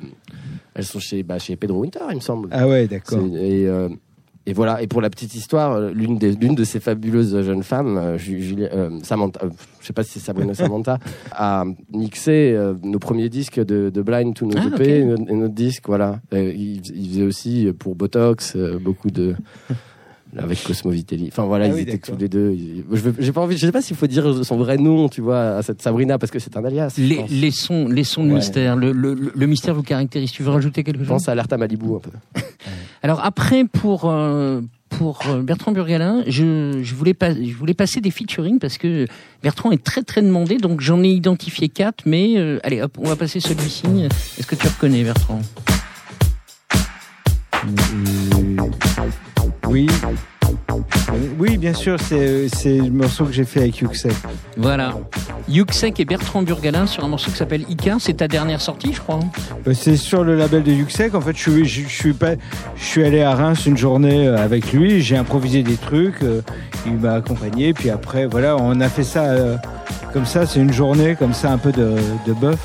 [0.74, 2.48] elles sont chez, bah, chez Pedro Winter, il me semble.
[2.52, 3.18] Ah ouais, d'accord.
[3.20, 3.88] C'est- Et, euh,
[4.46, 4.82] et voilà.
[4.82, 8.18] Et pour la petite histoire, euh, l'une des l'une de ces fabuleuses jeunes femmes, euh,
[8.18, 9.50] Ju- Julia- euh, Samantha, euh,
[9.80, 10.98] je sais pas si c'est Sabrina Samantha,
[11.32, 14.80] a mixé euh, nos premiers disques de, de Blind to nos Ah, EP ok.
[14.80, 15.84] et, notre, et notre disque.
[15.86, 16.20] Voilà.
[16.32, 19.34] Il, il faisait aussi pour Botox euh, beaucoup de
[20.36, 21.28] avec Cosmo Vitelli.
[21.30, 22.56] Enfin voilà, Ah ils oui, étaient tous les deux.
[22.90, 25.20] Je veux- j'ai pas envie, je sais pas s'il faut dire son vrai nom, tu
[25.20, 26.94] vois, à cette Sabrina parce que c'est un alias.
[26.96, 27.30] je Les, pense.
[27.30, 28.36] les sons, les sons de Ouais.
[28.36, 30.32] mystère, le, le- le- le mystère vous caractérise.
[30.32, 31.08] Tu veux rajouter quelque Je chose?
[31.08, 32.10] pense à Alerte à Malibu un peu.
[33.02, 38.00] Alors après, pour euh, pour euh, Bertrand Burgalin, je, je voulais pas, je voulais passer
[38.02, 39.06] des featuring parce que
[39.42, 42.04] Bertrand est très très demandé, donc j'en ai identifié quatre.
[42.06, 43.84] Mais euh, allez, hop, on va passer celui-ci.
[44.38, 45.40] Est-ce que tu reconnais Bertrand?
[49.72, 49.86] Oui.
[51.38, 54.12] Oui, bien sûr, c'est c'est le morceau que j'ai fait avec Yuxek.
[54.56, 54.94] Voilà.
[55.48, 57.96] Yuxek et Bertrand Burgalin sur un morceau qui s'appelle Ika.
[57.98, 59.16] C'est ta dernière sortie, je crois.
[59.16, 59.28] hein
[59.66, 61.14] Euh, C'est sur le label de Yuxek.
[61.14, 62.32] En fait, je suis, je, je suis pas,
[62.76, 65.00] je suis allé à Reims une journée euh, avec lui.
[65.02, 66.22] J'ai improvisé des trucs.
[66.22, 66.40] euh,
[66.86, 67.72] Il m'a accompagné.
[67.74, 69.56] Puis après, voilà, on a fait ça euh,
[70.12, 70.46] comme ça.
[70.46, 72.58] C'est une journée comme ça, un peu de, de bœuf,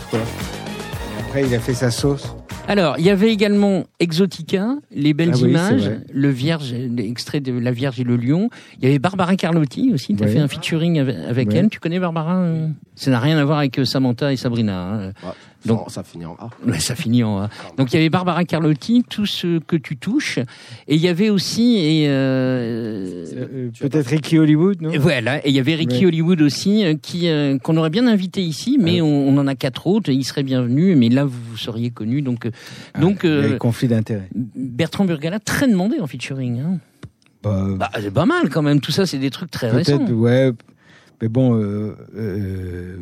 [1.27, 2.33] après, il a fait sa sauce.
[2.67, 7.57] Alors, il y avait également Exotica, les belles Ah oui, images, le Vierge, l'extrait de
[7.57, 8.49] La Vierge et le Lion.
[8.79, 10.15] Il y avait Barbara Carlotti aussi.
[10.15, 10.33] Tu as Ouais.
[10.33, 11.55] fait un featuring avec, avec Ouais.
[11.57, 11.69] elle.
[11.69, 12.67] Tu connais Barbara euh?
[12.95, 14.93] Ça n'a rien à voir avec euh, Samantha et Sabrina.
[14.93, 15.11] hein.
[15.65, 16.49] Donc Donc- ça finit en A.
[16.67, 17.49] Ouais, ça finit en A.
[17.77, 20.37] Donc il y avait Barbara Carlotti, tout ce que tu touches,
[20.87, 24.91] et il y avait aussi et euh, Euh, Peut-être Ricky Hollywood, non?
[24.91, 26.05] Et voilà, et il y avait Ricky Ouais.
[26.07, 29.03] Hollywood aussi euh, qui euh, qu'on aurait bien invité ici, mais Ah.
[29.03, 31.89] on, on en a quatre autres, et il serait bienvenu, mais là vous, vous seriez
[31.89, 32.51] connu, donc euh,
[32.99, 34.29] donc Il y a euh, conflit d'intérêt.
[34.35, 36.59] Bertrand Burgala très demandé en featuring.
[36.61, 36.77] Hein.
[37.43, 39.97] Bah, Bah, c'est pas mal quand même, tout ça c'est des trucs très récents.
[39.97, 40.51] Peut-être, ouais.
[41.21, 42.97] Mais bon, euh, euh,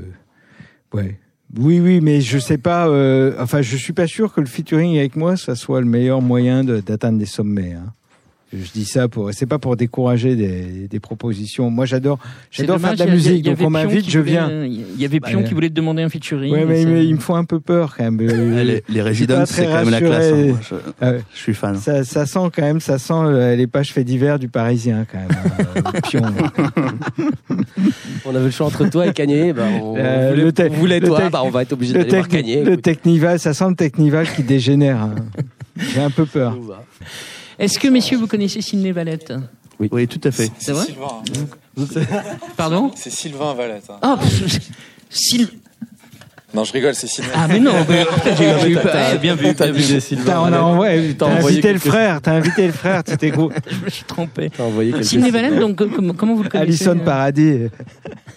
[0.94, 1.20] ouais.
[1.58, 2.88] Oui, oui, mais je sais pas.
[2.90, 6.22] euh, enfin, je suis pas sûr que le featuring avec moi, ça soit le meilleur
[6.22, 7.74] moyen de- d'atteindre des sommets.
[7.74, 7.94] hein.
[8.54, 9.34] Je dis ça pour.
[9.34, 11.70] C'est pas pour décourager des, des propositions.
[11.72, 12.20] Moi, j'adore.
[12.52, 14.50] J'adore faire de la musique, y donc on m'invite, je viens.
[14.50, 16.54] euh, Il y avait Pion Bah, qui voulait te demander un featuring.
[16.54, 18.20] Ouais, mais, mais il me faut un peu peur quand même.
[18.22, 20.32] Euh, les, les Residents, c'est quand même la classe.
[20.32, 20.46] hein.
[20.48, 21.22] Moi, je, Ah ouais.
[21.34, 21.76] je suis fan.
[21.76, 25.18] Ça, ça sent quand même, ça sent euh, les pages faits divers du Parisien quand
[25.18, 25.28] même.
[25.94, 26.22] le pion.
[28.26, 29.54] On avait le choix entre toi et Kanye.
[29.54, 32.00] Bah, on, Euh, voulait, le on voulait le toi, bah, on va être obligé le,
[32.00, 32.64] d'aller voir Kanye.
[32.64, 32.82] le écoute.
[32.84, 35.02] Technival, ça sent le Technival qui dégénère.
[35.02, 35.16] hein.
[35.78, 36.56] J'ai un peu peur.
[37.60, 39.34] Est-ce que messieurs vous connaissez Sidney Valette
[39.80, 40.52] Oui, tout à fait.
[40.60, 41.22] C'est vrai Sylvain.
[42.58, 43.86] Pardon C'est Sylvain Valette.
[43.90, 43.98] hein.
[44.02, 44.20] Ah,
[45.10, 45.50] Syl-
[46.54, 47.32] Non, je rigole, c'est Sylvain.
[47.36, 47.72] Ah mais non,
[48.38, 48.92] j'ai eu peur.
[48.92, 50.00] T'as- bien vu, T'as vu.
[50.00, 50.40] Sylvain.
[50.42, 53.52] On a envoyé, T'as invité le frère, t'as invité le frère, c'était gros.
[53.70, 54.50] Je me suis trompé.
[54.56, 54.92] T'as envoyé
[55.24, 55.32] chose.
[55.32, 57.58] Valette, donc euh, comment, comment vous le connaissez Alison euh Paradis.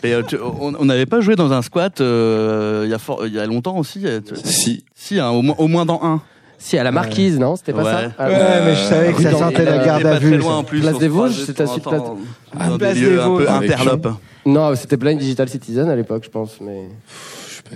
[0.05, 2.85] Et, euh, tu- on n'avait pas joué dans un squat euh,
[3.27, 4.01] il y, a longtemps aussi.
[4.27, 4.85] tu- Si.
[4.95, 6.21] Si, hein, au, moins, au moins dans un.
[6.59, 7.91] Si, à la marquise, non C'était pas Ouais.
[7.91, 10.29] ça Ah, Ouais, mais je savais que ça dans- sentait la garde à vue.
[10.31, 10.57] très loin ça.
[10.59, 10.81] en plus.
[10.81, 12.19] Place on des se Vosges, croisait de c'était à temps en Suite temps
[12.59, 13.45] Ah, Place des lieux un Vosges.
[13.45, 14.09] peu Avec interlopes.
[14.45, 16.57] Non, c'était Blind Digital Citizen à l'époque, je pense.
[16.61, 16.89] Mais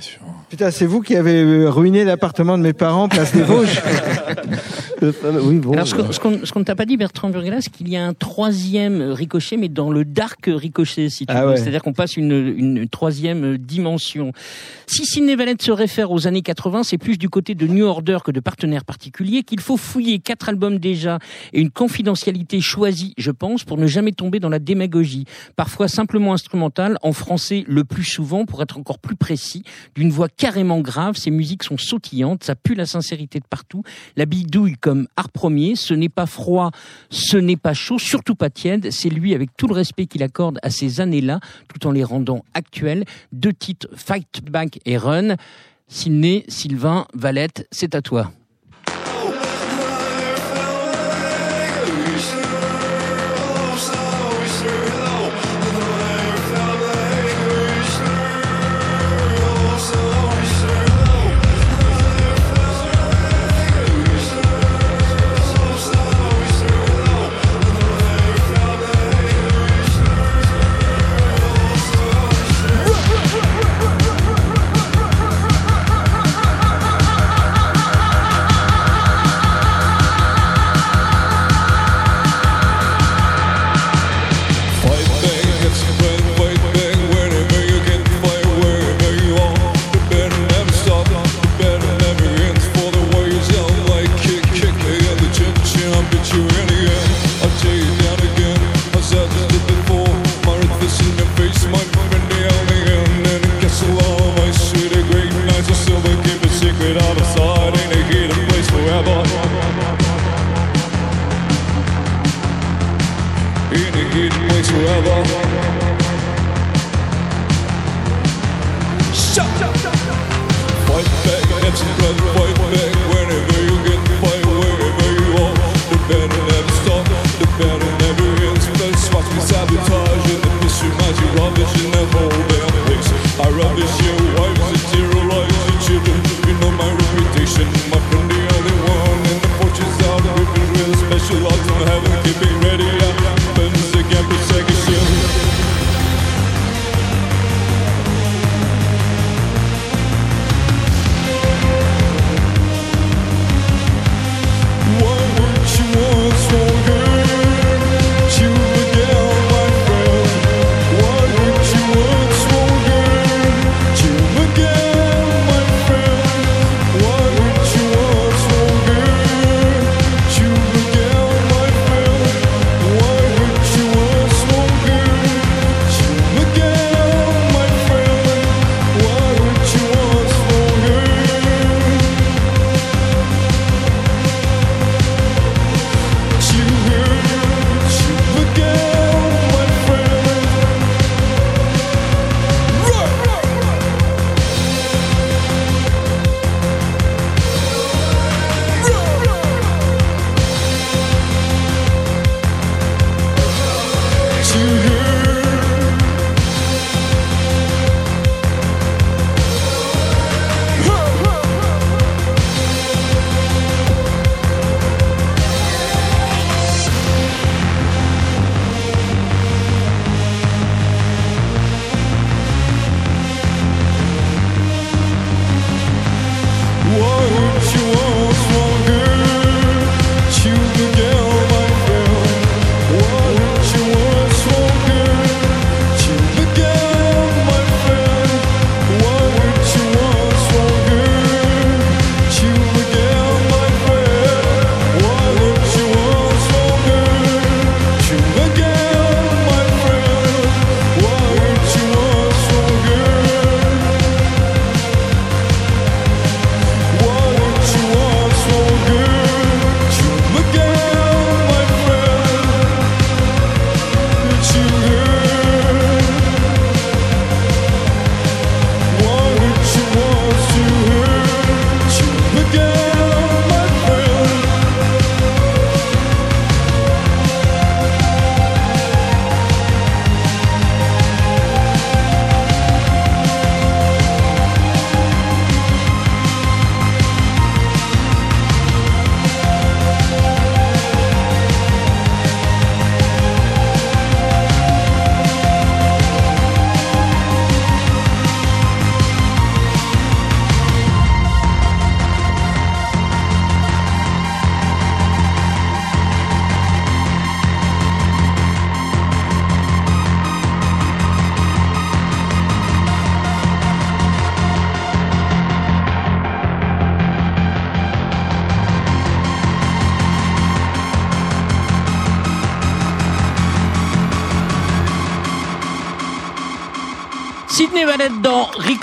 [0.01, 0.21] Sûr.
[0.49, 3.81] Putain, c'est vous qui avez euh, ruiné l'appartement de mes parents, place des Vosges.
[5.03, 5.73] oui, bon.
[5.73, 7.89] Alors, ce qu'on ce qu'on- ce qu'on ne t'a pas dit, Bertrand Burgala, c'est qu'il
[7.89, 11.51] y a un troisième ricochet, mais dans le dark ricochet, si tu Ah veux.
[11.53, 11.57] ouais.
[11.57, 14.33] C'est-à-dire qu'on passe une, une troisième dimension.
[14.87, 18.19] Si Sidney Valette se réfère aux années 80, c'est plus du côté de New Order
[18.25, 21.19] que de partenaires particuliers qu'il faut fouiller quatre albums déjà
[21.53, 25.25] et une confidentialité choisie, je pense, pour ne jamais tomber dans la démagogie.
[25.57, 30.29] Parfois simplement instrumentale, en français le plus souvent, pour être encore plus précis, d'une voix
[30.29, 31.17] carrément grave.
[31.17, 33.83] Ces musiques sont sautillantes, ça pue la sincérité de partout.
[34.17, 36.71] La bidouille comme art premier, ce n'est pas froid,
[37.11, 38.91] ce n'est pas chaud, surtout pas tiède.
[38.91, 42.45] C'est lui avec tout le respect qu'il accorde à ces années-là, tout en les rendant
[42.55, 43.05] actuelles.
[43.33, 45.37] Deux titres, Fight Back et Run.
[45.89, 48.33] Sidney, Sylvain, Valette, c'est à toi.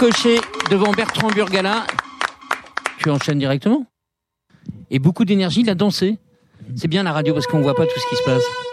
[0.09, 0.41] Dans Ricochet
[0.71, 1.85] devant Bertrand Burgala.
[2.97, 3.85] Tu enchaînes directement
[4.89, 6.17] Et beaucoup d'énergie, il a dansé.
[6.75, 8.68] C'est bien la radio parce qu'on voit pas tout ce qui se passe.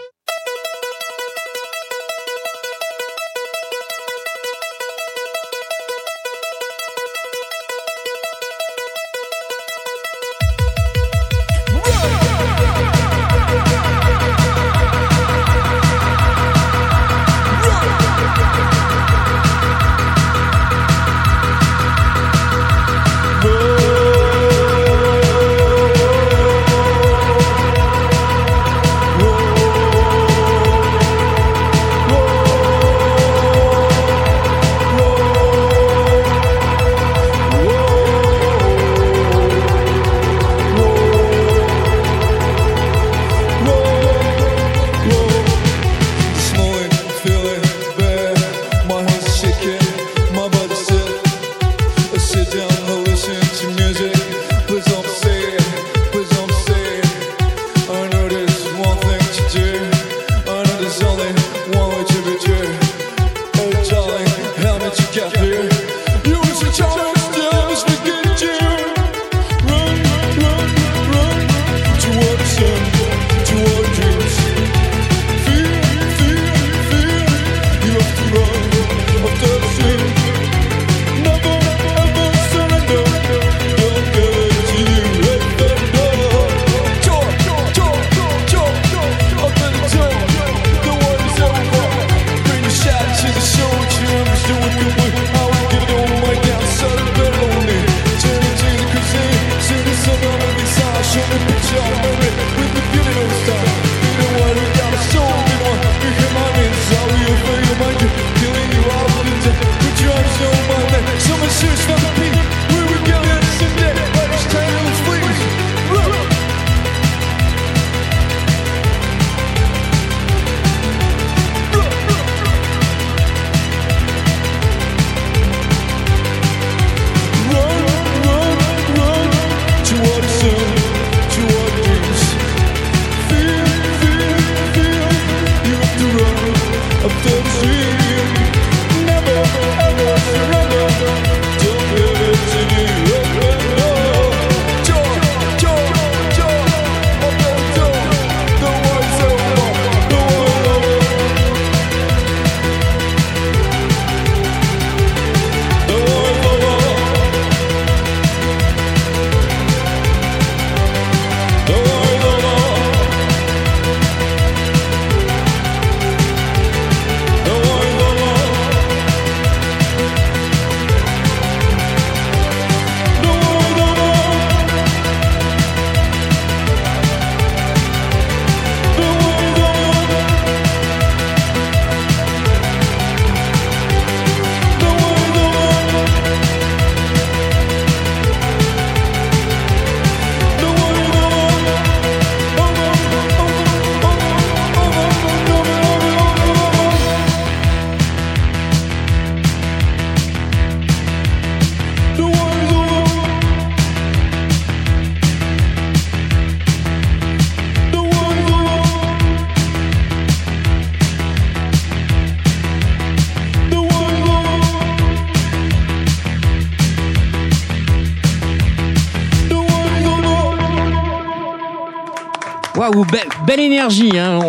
[223.57, 224.19] Belle.
[224.19, 224.39] Hein.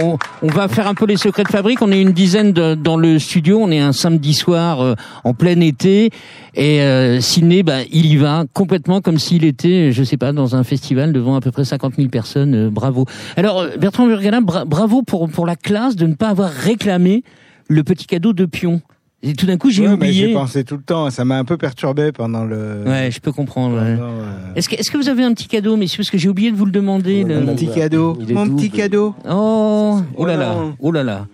[0.43, 1.81] On, va faire un peu les secrets de fabrique.
[1.83, 3.59] On est une dizaine dans le studio.
[3.61, 4.95] On est un samedi soir euh,
[5.25, 6.11] en plein été.
[6.55, 10.57] Et euh, Sidney, bah, il y va complètement comme s'il était, je sais pas, dans
[10.57, 12.55] un festival devant à peu près 50 000 personnes.
[12.55, 13.07] Euh, bravo.
[13.37, 17.23] Alors, euh, Bertrand Burgala, bra- bravo pour, pour la classe de ne pas avoir réclamé
[17.69, 18.81] le petit cadeau de pion.
[19.23, 20.29] Et tout d'un coup, j'ai Ouais, mais oublié.
[20.29, 21.11] J'y pensé tout le temps.
[21.11, 22.85] Ça m'a un peu perturbé pendant le.
[22.87, 23.75] Ouais, je peux comprendre.
[23.77, 23.97] ouais.
[24.01, 25.99] euh, Est-ce que, est-ce que vous avez un petit cadeau, messieurs?
[25.99, 27.25] Parce que j'ai oublié de vous le demander.
[27.25, 28.17] le- Mon petit cadeau.
[28.29, 29.17] Est Mon petit cadeau.
[29.29, 31.27] Oh, oh là Oh là, oh là là.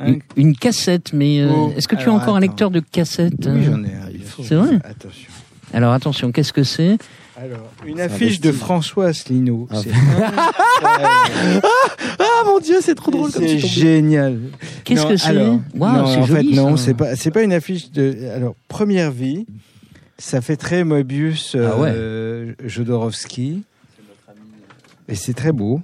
[0.00, 2.80] Un- Une, une cassette, mais euh, Oh, est-ce que tu as encore un lecteur de
[2.80, 3.60] cassette Oui, hein?
[3.64, 4.10] j'en ai un.
[4.12, 4.80] il faut- C'est vrai?
[4.82, 5.30] Attention.
[5.72, 6.98] Alors attention, qu'est-ce que c'est?
[7.42, 9.66] Alors, une affiche de François Asselineau.
[9.70, 9.78] Ah.
[9.78, 11.60] Incroyable.
[12.18, 14.38] Ah mon dieu, c'est trop drôle comme C'est génial.
[14.84, 16.50] Qu'est-ce que c'est en joli.
[16.50, 18.28] fait, non, c'est pas, c'est pas une affiche de.
[18.34, 19.46] Alors, première vie,
[20.18, 21.90] ça fait très Moebius, Ah ouais.
[21.92, 23.62] euh, Jodorowsky,
[25.08, 25.80] et c'est très beau.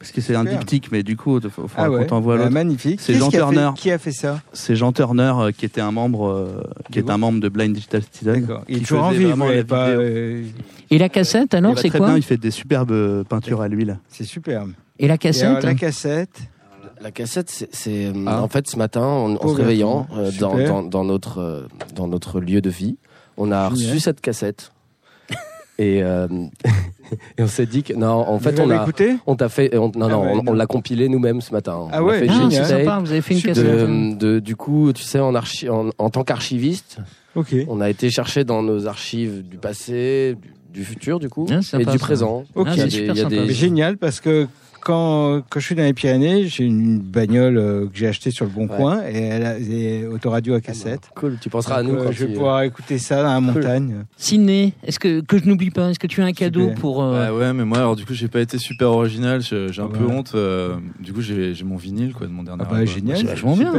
[0.00, 2.36] Parce que c'est un diptyque, mais du coup, il faut, faut Ah ouais, qu'on t'envoie
[2.36, 2.54] bah, l'autre.
[2.54, 3.00] magnifique.
[3.02, 3.70] C'est Jean qui a fait- Turner.
[3.76, 7.10] Qui a fait ça C'est Jean Turner euh, qui était un membre, euh, qui est
[7.10, 8.40] un membre de Blind Digital Citizen.
[8.40, 8.64] D'accord.
[8.68, 9.88] Il est toujours en vie, l'avez pas.
[9.90, 10.42] euh,
[10.90, 13.68] Et la cassette, Il alors, va c'est quoi bien, il fait des superbes peintures à
[13.68, 13.98] l'huile.
[14.08, 14.70] C'est superbe.
[14.98, 16.40] Et la Et cassette alors, la cassette.
[17.02, 18.42] La cassette, c'est, Ah.
[18.42, 20.16] en fait ce matin, en, en se réveillant garçon.
[20.22, 20.68] euh, dans, Super.
[20.68, 21.62] dans, dans notre euh,
[21.94, 22.96] dans notre lieu de vie,
[23.38, 23.88] on a Génial.
[23.90, 24.72] reçu cette cassette
[25.82, 26.28] et, euh,
[27.38, 29.16] et on s'est dit que non, en fait on a écouté?
[29.26, 30.52] on t'a fait on, non Ah non ouais, on, non.
[30.52, 31.88] on l'a compilé nous-mêmes ce matin.
[31.92, 34.56] Ah on ouais, a fait Ah, une sympa, vous avez fait une de, de- du
[34.56, 36.98] coup, tu sais, en, archi- en, en tant qu'archiviste,
[37.34, 37.54] Ok.
[37.68, 41.58] on a été chercher dans nos archives du passé, du, du futur, du coup, Ah,
[41.58, 42.44] et sympa, du présent.
[42.54, 42.68] Ok.
[42.70, 43.28] Ah, Il y a des- y a sympa.
[43.30, 44.46] des- Mais génial parce que
[44.82, 48.44] quand, quand je suis dans les Pyrénées, j'ai une bagnole euh, que j'ai achetée sur
[48.44, 48.76] le Bon Ouais.
[48.76, 51.10] Coin et elle a des autoradio à cassette.
[51.14, 53.32] Cool, tu penseras à Donc, nous euh, quand je vais tu- pouvoir écouter ça dans
[53.32, 54.04] la montagne.
[54.16, 56.74] Ciné, est-ce que, que je n'oublie pas, est-ce que tu as un cadeau Super.
[56.80, 57.02] pour.
[57.02, 59.40] euh, Ouais, ouais, mais moi, alors du coup, j'ai pas été super original.
[59.42, 60.32] J'ai un Ah peu honte.
[60.34, 62.94] euh, du coup, j'ai j'ai mon vinyle quoi, de mon dernier Ah bah album.
[62.94, 63.72] génial, c'est vachement bien.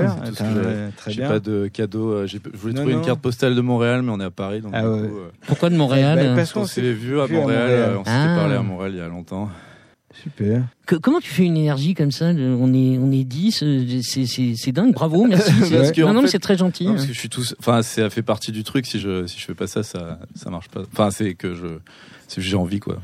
[1.08, 1.22] j'ai.
[1.24, 2.26] pas de cadeau.
[2.28, 2.99] j'ai- Je voulais Non, trouver non.
[2.99, 4.62] une carte postale de Montréal, mais on est à Paris.
[4.62, 5.08] Donc, Ah du ouais.
[5.08, 7.91] coup, euh, Pourquoi de Montréal Bah, parce on qu'on s'est vu à à Montréal.
[7.95, 8.36] On s'était Ah.
[8.38, 9.49] parlé à Montréal il y a longtemps.
[10.22, 10.63] Super.
[10.86, 14.26] Que- comment tu fais une énergie comme ça On est on est 10, euh, c'est
[14.26, 14.93] c'est c'est dingue.
[14.93, 15.51] Bravo, merci.
[15.63, 16.86] c'est- Parce que, non non, mais c'est très gentil.
[16.86, 17.43] Non, parce que je suis tout.
[17.59, 18.86] Enfin, ça fait partie du truc.
[18.86, 20.82] Si je si je fais pas ça, ça ça marche pas.
[20.91, 21.67] Enfin, c'est que je
[22.28, 23.01] c'est que j'ai envie quoi.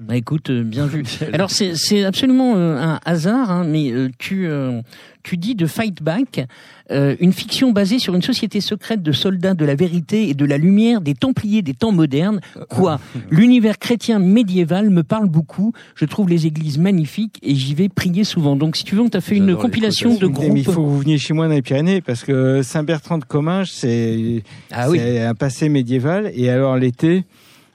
[0.00, 1.04] Bah écoute, euh, bien vu.
[1.32, 4.80] Alors c'est c'est absolument euh, un hasard, hein, mais euh, tu euh,
[5.22, 6.46] tu dis de Fight Back,
[6.90, 10.46] euh, une fiction basée sur une société secrète de soldats de la vérité et de
[10.46, 12.40] la lumière des Templiers des temps modernes.
[12.70, 12.98] Quoi?
[13.30, 15.74] L'univers chrétien médiéval me parle beaucoup.
[15.94, 18.56] Je trouve les églises magnifiques et j'y vais prier souvent.
[18.56, 20.26] Donc si tu veux, on t'a fait une compilation de.
[20.28, 20.62] Mais il groupes.
[20.64, 24.42] faut que vous veniez chez moi dans les Pyrénées parce que Saint-Bertrand de Comminges, c'est
[24.70, 24.98] Ah oui.
[25.18, 26.32] un passé médiéval.
[26.34, 27.24] Et alors l'été,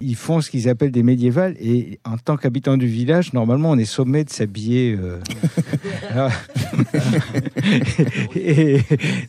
[0.01, 1.55] ils font ce qu'ils appellent des médiévales.
[1.59, 4.97] Et en tant qu'habitant du village, normalement, on est sommé de s'habiller.
[4.99, 5.19] euh,
[6.09, 6.31] alors-
[8.35, 8.79] et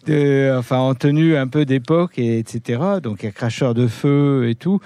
[0.07, 2.81] de, enfin, en tenue un peu d'époque, et etc.
[3.03, 4.81] Donc, il y a cracheur de feu et tout.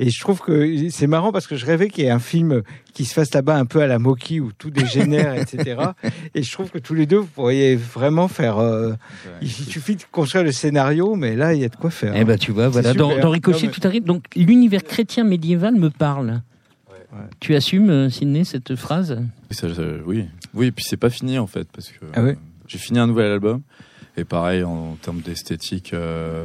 [0.00, 2.62] Et je trouve que c'est marrant parce que je rêvais qu'il y ait un film
[2.94, 5.80] qui se fasse là-bas un peu à la Moki où tout dégénère, etc.
[6.34, 8.58] Et je trouve que tous les deux, vous pourriez vraiment faire.
[8.58, 8.94] euh,
[9.40, 12.12] il suffit de construire le scénario, mais là, il y a de quoi faire.
[12.16, 14.04] Eh ben tu vois, voilà, dans, dans Ricochet Non, mais- tout arrive.
[14.04, 16.42] Donc l'univers chrétien médiéval me parle.
[17.38, 19.16] Tu assumes, euh, Sidney, cette phrase?
[19.48, 20.24] Oui, ça, ça- oui,
[20.54, 20.66] oui.
[20.66, 22.34] Et puis c'est pas fini en fait parce que Ah ouais euh,
[22.66, 23.62] j'ai fini un nouvel album
[24.16, 25.94] et pareil en, en termes d'esthétique.
[25.94, 26.44] euh,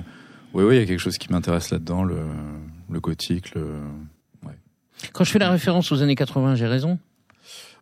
[0.54, 2.18] oui, oui, il y a quelque chose qui m'intéresse là-dedans, le,
[2.92, 3.66] le gothique, le.
[5.14, 7.00] Quand je fais la référence aux années 80, j'ai raison.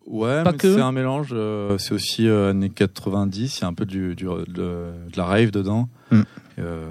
[0.05, 0.75] Ouais, Pas mais que.
[0.75, 1.29] c'est un mélange.
[1.33, 3.57] euh, c'est aussi euh, années 90.
[3.57, 5.89] Il y a un peu du, du- de, de la rave dedans.
[6.11, 6.21] Mm.
[6.59, 6.85] Euh,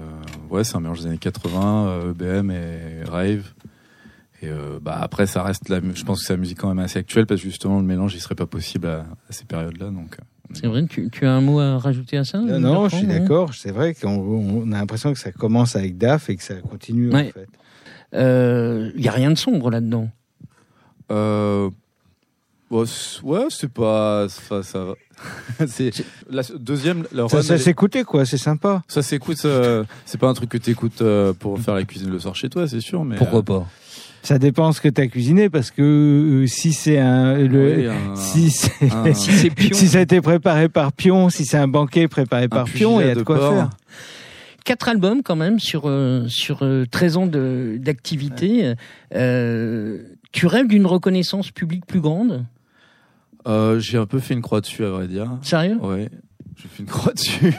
[0.49, 3.53] ouais, c'est un mélange des années 80, euh, EBM et rave.
[4.43, 5.79] Et euh, bah après, ça reste la.
[5.95, 8.13] Je pense que c'est la musique quand même assez actuelle parce que justement le mélange
[8.13, 9.89] il serait pas possible à, à ces périodes-là.
[9.89, 10.17] Donc.
[10.53, 13.53] C'est vrai, tu, tu as un mot à rajouter à ça Non, je suis d'accord.
[13.53, 17.09] C'est vrai qu'on on a l'impression que ça commence avec DAF et que ça continue
[17.11, 17.29] Ouais.
[17.29, 17.49] en fait.
[18.13, 20.09] Euh, Il y a rien de sombre là-dedans.
[21.11, 21.69] Euh,
[22.69, 24.27] bon, c- ouais, c'est pas.
[24.29, 24.93] Ça, ça va.
[25.67, 25.91] c'est
[26.29, 27.05] la deuxième.
[27.11, 28.83] La Ça, run, ça s'écoutait quoi, c'est sympa.
[28.87, 29.37] ça s'écoute.
[29.45, 32.49] euh, c'est pas un truc que t'écoutes euh, pour faire la cuisine le soir chez
[32.49, 33.03] toi, c'est sûr.
[33.03, 33.67] Mais Pourquoi euh, pas?
[34.23, 35.81] Ça dépend ce que tu as cuisiné parce que
[36.43, 39.69] euh, si c'est un le oui, un- si c'est un- Si c'est Pion.
[39.77, 43.07] si ça a été préparé par Pion, si c'est un banquet préparé par Pion, il
[43.07, 43.53] y a de de quoi porc.
[43.53, 43.69] faire.
[44.67, 48.73] Quatre albums quand même sur euh, sur euh, 13 ans de- d'activité.
[49.15, 50.03] Euh,
[50.33, 52.43] tu rêves d'une reconnaissance publique plus grande?
[53.47, 55.37] Euh, j'ai un peu fait une croix dessus, à vrai dire.
[55.41, 55.77] Sérieux?
[55.81, 56.09] Ouais,
[56.57, 57.53] j'ai fait une croix dessus.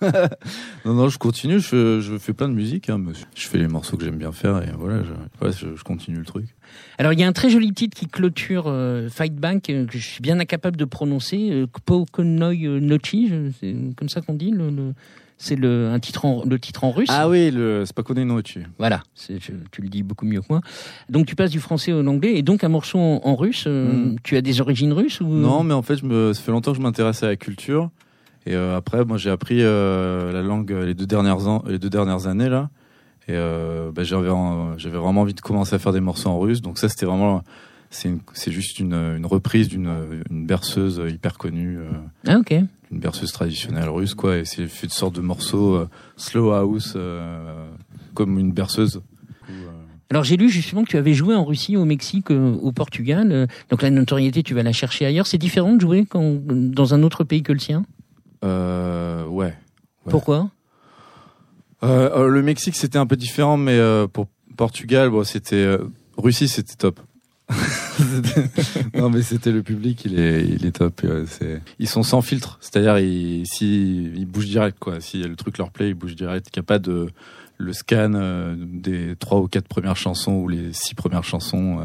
[0.84, 1.60] non, non, je continue.
[1.60, 2.90] Je, je fais plein de musique.
[2.90, 5.12] Hein, mais je fais les morceaux que j'aime bien faire et voilà, je,
[5.46, 6.46] ouais, je, je continue le truc.
[6.98, 9.32] Alors il y a un très joli titre qui clôture euh, Fight
[9.70, 11.50] euh, que je suis bien incapable de prononcer.
[11.52, 13.30] Euh, Pokonoi euh, Nochi,
[13.60, 14.50] c'est comme ça qu'on dit.
[14.50, 14.94] Le, le-
[15.38, 17.08] c'est le un titre en, le titre en russe.
[17.10, 18.66] Ah oui, le c'est pas connu non tu.
[18.78, 20.60] Voilà, c'est- je- tu le dis beaucoup mieux que moi.
[21.08, 23.64] Donc tu passes du français au anglais et donc un morceau en, en russe.
[23.66, 24.16] euh, Mm.
[24.24, 25.26] Tu as des origines russes ou?
[25.28, 27.90] Non, mais en fait, je me, ça fait longtemps que je m'intéresse à la culture.
[28.46, 32.26] Et euh, après, moi, j'ai appris euh, la langue les deux dernières les deux dernières
[32.26, 32.68] années là.
[33.28, 34.30] Et bah, j'avais,
[34.78, 36.62] j'avais vraiment envie de commencer à faire des morceaux en russe.
[36.62, 37.42] Donc ça, c'était vraiment,
[37.90, 41.88] c'est, juste une, une reprise d'une une berceuse hyper connue, euh,
[42.26, 42.52] Ah ok.
[42.90, 44.36] une berceuse traditionnelle russe, quoi.
[44.38, 47.68] Et c'est fait une sorte de morceau euh, slow house, euh,
[48.14, 49.00] comme une berceuse.
[50.10, 53.46] Alors j'ai lu justement que tu avais joué en Russie, au Mexique, au Portugal.
[53.68, 55.26] Donc la notoriété, tu vas la chercher ailleurs.
[55.26, 57.84] C'est différent de jouer quand, dans un autre pays que le sien?
[58.44, 59.46] euh, ouais.
[60.06, 60.10] Ouais.
[60.10, 60.50] Pourquoi?
[61.82, 63.78] Euh, le Mexique, c'était un peu différent, mais
[64.12, 65.76] pour Portugal, bon, c'était
[66.16, 67.00] Russie, c'était top.
[68.94, 71.00] Non, mais c'était le public, il est, il est top.
[71.02, 75.00] ouais, c'est- Ils sont sans filtre, c'est-à-dire ils, si, ils bougent direct, quoi.
[75.00, 76.48] Si le truc leur plaît, ils bougent direct.
[76.54, 77.08] Il n'y a pas de
[77.60, 81.80] le scan euh, des trois ou quatre premières chansons ou les six premières chansons.
[81.80, 81.84] euh,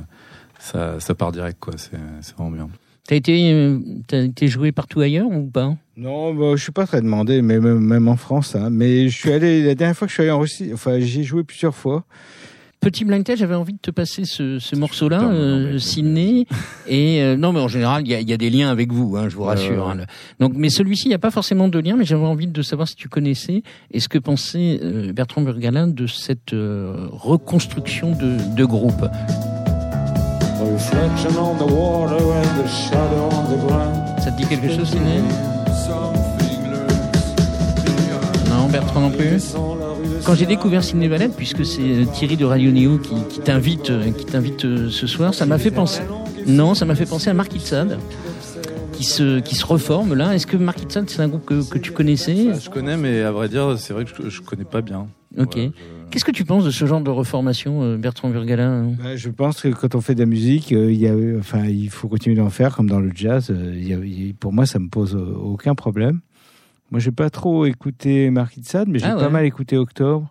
[0.60, 1.74] ça, ça part direct, quoi.
[1.78, 2.70] C'est vraiment bien.
[3.06, 5.76] T'as été, euh, t'as été joué partout ailleurs ou pas?
[5.98, 8.56] Non, bah, je suis pas très demandé, mais même, même en France.
[8.56, 8.70] hein.
[8.70, 10.70] Mais je suis allé la dernière fois que je suis allé en Russie.
[10.74, 12.06] Enfin, j'y ai joué plusieurs fois.
[12.84, 16.46] Petit blind test, j'avais envie de te passer ce, ce morceau-là, euh, non, mais- Sydney.
[16.86, 18.92] Et euh, non, mais en général, il y a, il y a des liens avec
[18.92, 19.88] vous, hein, je vous rassure.
[19.88, 20.06] hein, le-
[20.42, 22.88] Donc, mais celui-ci, il n'y a pas forcément de lien, mais j'avais envie de savoir
[22.90, 28.36] si tu connaissais et ce que pensait euh, Bertrand Burgalin de cette euh, reconstruction de,
[28.56, 29.02] de groupe.
[30.60, 33.96] Reflection on the water and the shadow on the ground.
[34.24, 35.22] Ça te dit quelque chose, Sydney?
[38.50, 39.56] Non, Bertrand non plus?
[40.26, 43.90] Quand j'ai découvert Sydney Valette, puisque c'est euh, Thierry de Radio Néo qui, qui t'invite,
[43.90, 46.02] euh, qui t'invite euh, ce soir, ça m'a fait penser.
[46.48, 48.00] Non, ça m'a fait penser à Mark Itzad,
[48.94, 50.34] qui se, qui se reforme là.
[50.34, 52.54] Est-ce que Mark Itzad, c'est un groupe que, que tu connaissais?
[52.58, 55.08] Je connais, mais à vrai dire, c'est vrai que je, je connais pas bien.
[55.38, 55.56] Ok.
[55.56, 55.70] Voilà,
[56.10, 59.62] Qu'est-ce que tu penses de ce genre de reformation, euh, Bertrand Burgalin Bah, je pense
[59.62, 62.36] que quand on fait de la musique, euh, il y a, enfin, il faut continuer
[62.38, 63.48] d'en faire comme dans le jazz.
[63.50, 66.20] euh, il y a- il- pour moi, ça me pose euh, aucun problème.
[66.94, 69.24] Moi, j'ai pas trop écouté Mark Itzad, mais j'ai Ah ouais.
[69.24, 70.30] pas mal écouté Octobre.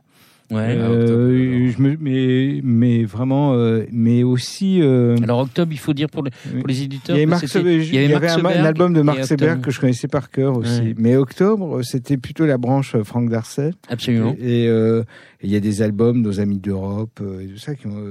[0.49, 0.77] Ouais.
[0.79, 4.81] Euh, je me, mais, mais vraiment, euh, mais aussi.
[4.81, 6.59] euh, Alors Octobre, il faut dire pour les, oui.
[6.61, 7.17] pour les il éditeurs.
[7.17, 9.25] y avait, Seberg- il y avait, un, album de Octobre.
[9.25, 10.81] Seberg que je connaissais par cœur aussi.
[10.81, 10.95] Ouais.
[10.99, 13.73] Mais Octobre, c'était plutôt la branche euh, Franck Darcet.
[13.89, 14.37] Absolument.
[14.41, 15.03] Et et
[15.43, 18.05] il y a des albums, Nos Amis d'Europe, et tout ça qui ont.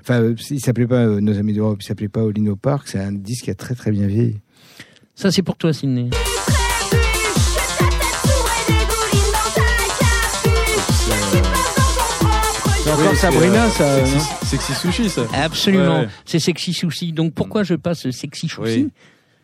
[0.00, 2.88] Enfin, il s'appelait pas Nos Amis d'Europe, il s'appelait pas Olino Park.
[2.88, 4.36] C'est un disque qui a très très bien vieilli.
[5.14, 6.08] Ça, c'est pour toi, Sydney.
[12.86, 13.84] C'est encore Oui, Sabrina, ça.
[13.84, 15.22] euh, Sexy, Sexy Sushi, ça.
[15.34, 16.00] Absolument.
[16.02, 16.08] Ouais.
[16.24, 17.12] C'est Sexy Souci.
[17.12, 18.90] Donc pourquoi je passe Sexy Oui.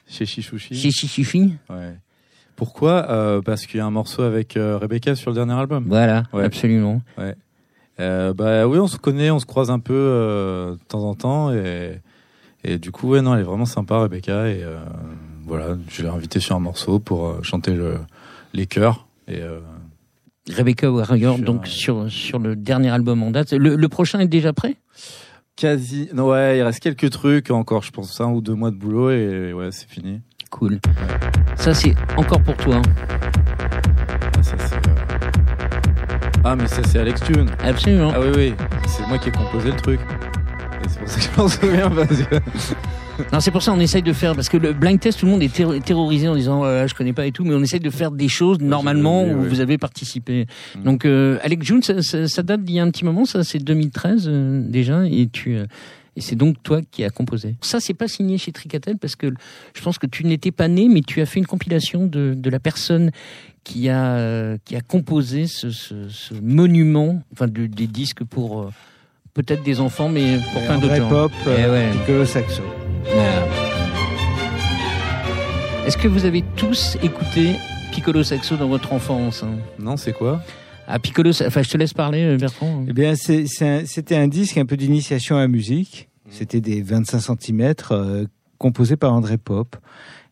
[0.07, 0.77] Chez Chichouchi.
[0.81, 1.55] Sexy Souci.
[1.69, 1.97] Ouais.
[2.55, 5.85] Pourquoi Euh, Parce qu'il y a un morceau avec euh, Rebecca sur le dernier album.
[5.89, 6.45] Voilà, Ouais.
[6.45, 7.03] absolument.
[8.01, 11.15] Euh, bah oui, on se connaît, on se croise un peu euh, de temps en
[11.15, 12.01] temps et,
[12.65, 14.49] et du coup, ouais, non, elle est vraiment sympa, Rebecca.
[14.49, 14.79] Et euh,
[15.47, 17.99] voilà, je l'ai invitée sur un morceau pour euh, chanter le,
[18.55, 19.07] les chœurs.
[19.29, 19.61] Et euh,
[20.51, 23.53] Rebecca Warrior, Sur- donc sur, sur le dernier album en date.
[23.53, 24.77] Le, le prochain est déjà prêt?
[25.57, 28.77] Quasi, non, ouais, il reste quelques trucs encore, je pense un ou deux mois de
[28.77, 30.21] boulot et ouais, c'est fini.
[30.51, 30.81] Cool.
[31.57, 32.77] Ça, c'est encore pour toi.
[32.77, 32.83] hein.
[34.39, 34.95] Ah, ça, c'est, euh,
[36.45, 37.49] ah, mais ça c'est Alex Tune.
[37.63, 38.13] Absolument.
[38.15, 38.55] Ah oui, oui,
[38.87, 40.01] c'est moi qui ai composé le truc.
[40.85, 42.35] Et c'est pour ça que je m'en souviens parce que.
[43.33, 45.33] Non, c'est pour ça qu'on essaye de faire, parce que le blind test, tout le
[45.33, 47.81] monde est terro- terrorisé en disant, euh, je connais pas et tout, mais on essaye
[47.81, 49.49] de faire des choses normalement oui, où oui.
[49.49, 50.47] vous avez participé.
[50.77, 50.83] Mm.
[50.85, 53.45] Donc, euh, Alex June, ça, ça- ça date d'il y a un petit moment, ça,
[53.45, 55.67] c'est 2013 euh, déjà, et tu, euh,
[56.17, 57.57] et c'est donc toi qui as composé.
[57.63, 59.29] Ça, c'est pas signé chez Tricatel parce que
[59.75, 62.51] je pense que tu n'étais pas né, mais tu as fait une compilation de, de
[62.51, 63.11] la personne
[63.65, 68.61] qui a, euh, qui a composé ce, ce, ce monument, enfin, de- des disques pour
[68.61, 68.71] euh,
[69.33, 71.09] peut-être des enfants, mais pour plein d'autres gens.
[71.09, 72.27] Pop, Eh euh, ouais.
[72.27, 72.61] Saxo.
[75.87, 77.57] Est-ce que vous avez tous écouté
[77.93, 80.41] Piccolo Saxo dans votre enfance hein Non, c'est quoi
[80.87, 82.85] Ah, Piccolo, enfin, je te laisse parler, euh, Bertrand.
[82.89, 86.09] Eh bien, un- c'était un, disque un peu d'initiation à la musique.
[86.31, 87.75] C'était des 25 cm
[88.59, 89.77] composés par André Pop.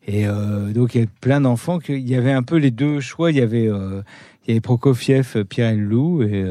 [0.07, 1.79] Et euh, donc, il y avait plein d'enfants.
[1.89, 3.31] Il y avait un peu les deux choix.
[3.31, 4.01] Il y avait, euh,
[4.47, 6.43] il y avait Prokofiev, Pierre Lou et,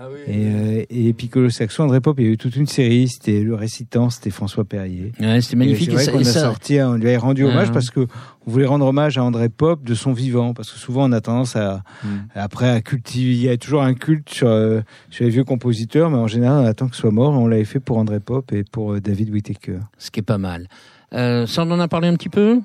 [0.00, 1.82] euh, et, euh, et Piccolo Saxo.
[1.82, 3.08] André Pop, il y a eu toute une série.
[3.08, 5.12] C'était le récitant, c'était François Perrier.
[5.20, 5.90] Ouais, c'était magnifique.
[5.90, 7.68] Et Et C'est ça- vrai qu'on et a ça- sorti, on lui a rendu hommage
[7.68, 7.72] Ouais.
[7.74, 8.06] parce que
[8.46, 11.20] on voulait rendre hommage à André Pop de son vivant, parce que souvent on a
[11.20, 12.08] tendance à Mm.
[12.34, 14.80] après à cultiver, il y a toujours un culte sur euh,
[15.10, 17.32] sur les vieux compositeurs, mais en général on attend qu'il soit mort.
[17.32, 19.78] On l'avait fait pour André Pop et pour euh, David Whittaker.
[19.98, 20.68] ce qui est pas mal.
[21.12, 22.60] Euh, ça, on en a parlé un petit peu?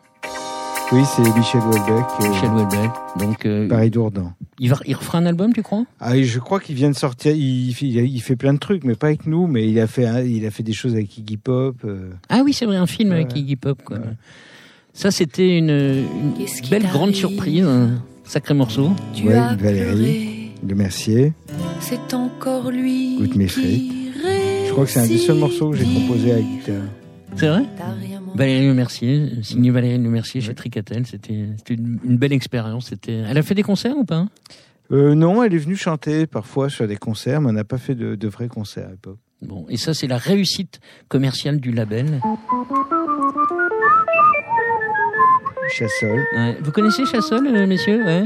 [0.91, 2.91] Oui, c'est Michel Houellebecq, euh, Michel Houellebecq.
[3.19, 4.33] Donc, euh, Paris Dourdan.
[4.59, 5.83] il, va, il refera un album, tu crois?
[5.99, 7.31] Ah, je crois qu'il vient de sortir.
[7.35, 9.45] Il, fait- il, a- il fait plein de trucs, mais pas avec nous.
[9.45, 11.75] Mais il a fait un- il a fait des choses avec Iggy Pop.
[11.85, 12.09] euh.
[12.29, 13.35] Ah oui, c'est vrai, un film avec.
[13.35, 13.83] Iggy Pop.
[13.85, 13.97] Quoi.
[13.97, 14.03] Ouais.
[14.93, 16.03] Ça, c'était une,
[16.71, 17.63] belle grande surprise.
[17.65, 18.89] Un sacré morceau.
[19.13, 19.85] Tu Ouais, as Valérie.
[19.93, 21.33] pleuré, Le Mercier.
[21.81, 24.11] c'est encore lui Goûte mes qui
[24.65, 26.75] Je crois que c'est un des seuls morceaux que j'ai composé à la guitare.
[27.35, 27.63] C'est vrai?
[28.35, 31.05] Valérie Le Mercier, signé Valérie Le Mercier chez Tricatel.
[31.05, 31.33] C'était
[31.69, 32.87] une, une belle expérience.
[32.87, 33.23] C'était.
[33.27, 34.25] Elle a fait des concerts ou pas?
[34.91, 37.95] Euh, non, elle est venue chanter parfois sur des concerts, mais on n'a pas fait
[37.95, 39.17] de, de vrais concerts à l'époque.
[39.41, 42.19] Bon, et ça, c'est la réussite commerciale du label.
[45.69, 46.23] Chassol.
[46.35, 46.57] Ouais.
[46.61, 48.03] Vous connaissez Chassol, euh, messieurs?
[48.03, 48.25] Ouais.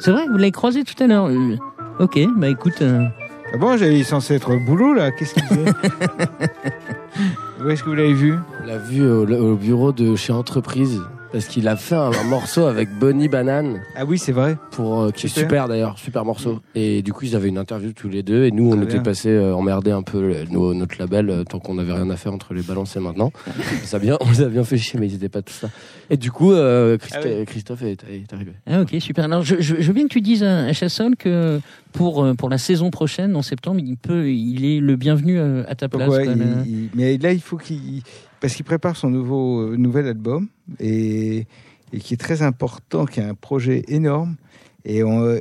[0.00, 1.26] C'est vrai, vous l'avez croisé tout à l'heure.
[1.28, 1.56] Euh,
[2.00, 2.80] ok, bah écoute.
[2.82, 3.04] euh,
[3.52, 5.10] Ah bon, j'avais censé être au boulot là.
[5.12, 5.72] Qu'est-ce qu'il fait?
[7.64, 8.34] Où est-ce que vous l'avez vu?
[8.62, 11.00] On l'a vu au, au bureau de chez Entreprise.
[11.34, 13.80] Parce qu'il a fait un, un morceau avec Bonnie Banane.
[13.96, 14.56] Ah oui, c'est vrai.
[14.70, 15.66] Pour, euh, qui est Super.
[15.66, 16.60] d'ailleurs, super morceau.
[16.76, 18.44] Et du coup, ils avaient une interview tous les deux.
[18.44, 19.02] Et nous, on Très était bien.
[19.02, 22.16] passés euh, emmerder un peu le- nos- notre label euh, tant qu'on n'avait rien à
[22.16, 23.32] faire entre les balances et maintenant.
[23.82, 25.70] ça a bien, on les a bien fait chier, mais ils étaient pas tout ça.
[26.08, 27.44] Et du coup, euh, Christ- Ah oui.
[27.46, 28.52] Christophe est, est arrivé.
[28.70, 29.24] Ah ok, super.
[29.24, 31.58] Alors je, je, je veux bien que tu dises à, à Chassol que
[31.92, 35.64] pour, euh, pour la saison prochaine, en septembre, il, peut, il est le bienvenu euh,
[35.66, 36.06] à ta place.
[36.06, 38.02] Pourquoi quoi, il- le- il- Mais là, il faut qu'il.
[38.44, 41.46] Parce qu'il prépare son nouveau, euh, nouvel album et,
[41.94, 44.36] et qui est très important, qui a un projet énorme.
[44.84, 45.40] Et on, euh,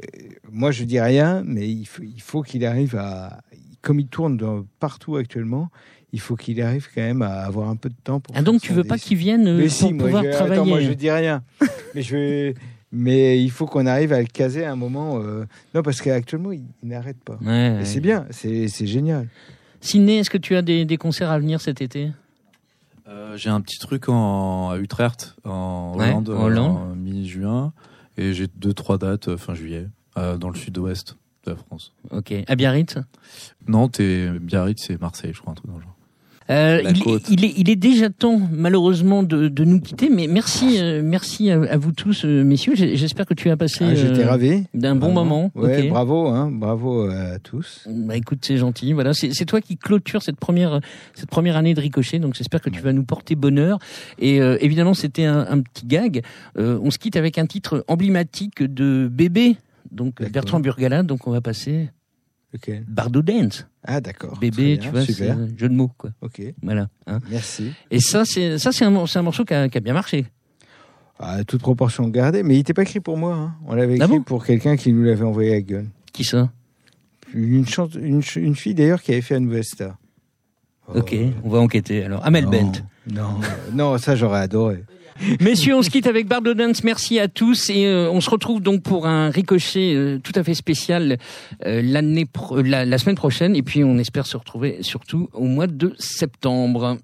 [0.49, 3.41] moi, je dis rien, mais il faut, il faut qu'il arrive à.
[3.81, 5.67] Comme il tourne dans- partout actuellement,
[6.13, 8.33] il faut qu'il arrive quand même à avoir un peu de temps pour.
[8.37, 10.53] Ah donc tu veux pas qu'il vienne euh, Mais pour si, moi, pouvoir je, travailler
[10.61, 11.43] attends, moi, je dis rien.
[11.95, 12.53] mais je vais-
[12.93, 15.19] Mais il faut qu'on arrive à le caser à un moment.
[15.21, 15.43] euh,
[15.75, 17.37] Non, parce qu'actuellement, il, il n'arrête pas.
[17.45, 19.27] Ouais, c'est bien, c'est génial.
[19.81, 22.11] Sidney, est-ce que tu as des, des concerts à venir cet été?
[23.07, 26.29] Euh, J'ai un petit truc en, à Utrecht, en Ouais, Hollande,
[26.77, 27.73] en mi-juin.
[28.17, 29.87] Et j'ai deux, trois dates euh, fin juillet,
[30.17, 31.93] euh, dans le sud-ouest de la France.
[32.11, 32.33] Ok.
[32.47, 32.97] À Biarritz?
[33.67, 35.95] Nantes et Biarritz, c'est Marseille, je crois, un truc dans le genre.
[36.49, 36.81] Euh,
[37.29, 40.09] il, est, il est déjà temps, malheureusement, de, de nous quitter.
[40.09, 42.73] Mais merci, euh, merci à, à vous tous, euh, messieurs.
[42.75, 44.63] J'espère que tu as passé Ah, euh, ravi.
[44.73, 45.25] d'un bon Vraiment.
[45.25, 45.51] moment.
[45.55, 47.87] Ouais, bravo, hein, bravo à tous.
[47.89, 48.93] Bah écoute, c'est gentil.
[48.93, 50.79] Voilà, c'est toi qui clôture cette première
[51.13, 52.19] cette première année de Ricochet.
[52.19, 53.79] Donc j'espère que tu vas nous porter bonheur.
[54.19, 56.23] Et euh, évidemment, c'était un, un petit gag.
[56.57, 59.55] Euh, on se quitte avec un titre emblématique de bébé.
[59.91, 60.21] Donc.
[60.31, 61.03] Bertrand Burgala.
[61.03, 61.89] Donc on va passer
[62.87, 63.67] Bardo Dance.
[63.83, 64.37] Ah, d'accord.
[64.39, 66.11] Bébé, tu vois, c'est un jeu de mots quoi.
[66.21, 66.87] Ok, Voilà.
[67.07, 67.19] hein.
[67.29, 67.71] merci.
[67.91, 69.93] Et ça, c'est ça, c'est un, mor- c'est un morceau qui a, qui a bien
[69.93, 70.25] marché.
[71.19, 73.35] Ah, toute proportion gardée, mais il n'était pas écrit pour moi.
[73.35, 73.55] hein.
[73.65, 74.23] On l'avait Ah écrit bon?
[74.23, 75.85] pour quelqu'un qui nous l'avait envoyé à Gun.
[76.11, 76.51] Qui ça?
[77.33, 79.97] Une, chante, une, une fille d'ailleurs qui avait fait à Nouvelle Star.
[80.87, 82.03] Oh, Ok, on va enquêter.
[82.03, 82.71] Alors, Amel Bent.
[83.11, 83.39] Non,
[83.73, 84.83] non, ça j'aurais adoré.
[85.39, 86.83] Messieurs, on se quitte avec Bardo Dance.
[86.83, 90.43] Merci à tous et euh, on se retrouve donc pour un ricochet euh, tout à
[90.43, 91.17] fait spécial
[91.65, 95.93] euh, la, la semaine prochaine et puis on espère se retrouver surtout au mois de
[95.97, 96.97] septembre.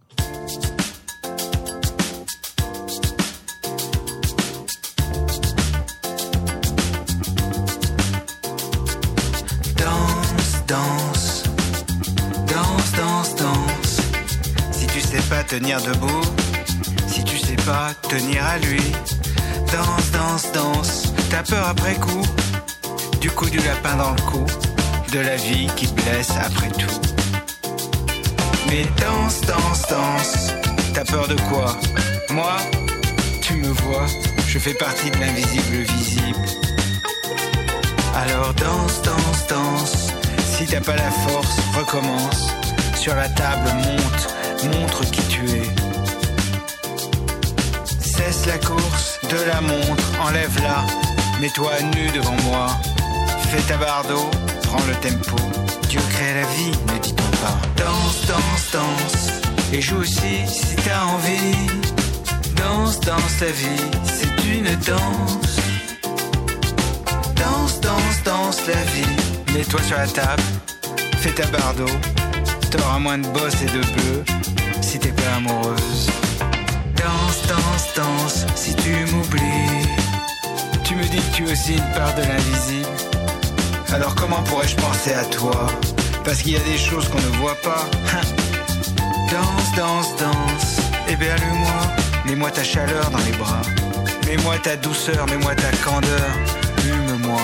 [9.77, 11.43] Danse, danse,
[12.47, 14.01] danse, danse, danse.
[14.71, 16.21] Si tu sais pas tenir debout,
[18.09, 18.81] tenir à lui,
[19.71, 21.13] danse, danse, danse.
[21.29, 22.23] T'as peur après coup,
[23.21, 24.45] du coup du lapin dans le cou,
[25.13, 26.99] de la vie qui blesse après tout.
[28.67, 30.53] Mais danse, danse, danse.
[30.93, 31.75] T'as peur de quoi?
[32.31, 32.57] Moi
[33.41, 34.05] Tu me vois,
[34.47, 36.45] je fais partie de l'invisible visible.
[38.15, 40.13] Alors danse, danse, danse.
[40.43, 42.51] Si t'as pas la force, recommence.
[42.95, 45.78] Sur la table, monte, montre qui tu es.
[48.47, 50.83] La course de la montre, enlève-la.
[51.39, 52.67] Mets-toi nu devant moi.
[53.51, 54.27] Fais ta bardo,
[54.63, 55.35] prends le tempo.
[55.87, 57.59] Dieu crée la vie, ne dit-on pas.
[57.75, 59.29] Danse, danse, danse.
[59.71, 61.67] Et joue aussi si t'as envie.
[62.55, 65.59] Danse, danse la vie, c'est une danse.
[67.35, 69.53] Danse, danse, danse la vie.
[69.53, 70.43] Mets-toi sur la table,
[71.17, 71.85] fais ta bardo.
[72.71, 74.23] T'auras moins de boss et de bœufs
[74.81, 76.18] si t'es pas amoureuse.
[76.99, 79.87] Danse, danse, danse si tu m'oublies.
[80.83, 82.87] Tu me dis que tu es aussi une part de l'invisible.
[83.93, 85.67] Alors comment pourrais-je penser à toi?
[86.23, 87.85] Parce qu'il y a des choses qu'on ne voit pas.
[89.31, 90.79] danse, danse, danse.
[91.07, 91.79] Éberlue-moi,
[92.25, 93.61] mets-moi ta chaleur dans les bras.
[94.27, 96.29] Mets-moi ta douceur, mets-moi ta candeur.
[96.85, 97.41] Hume-moi.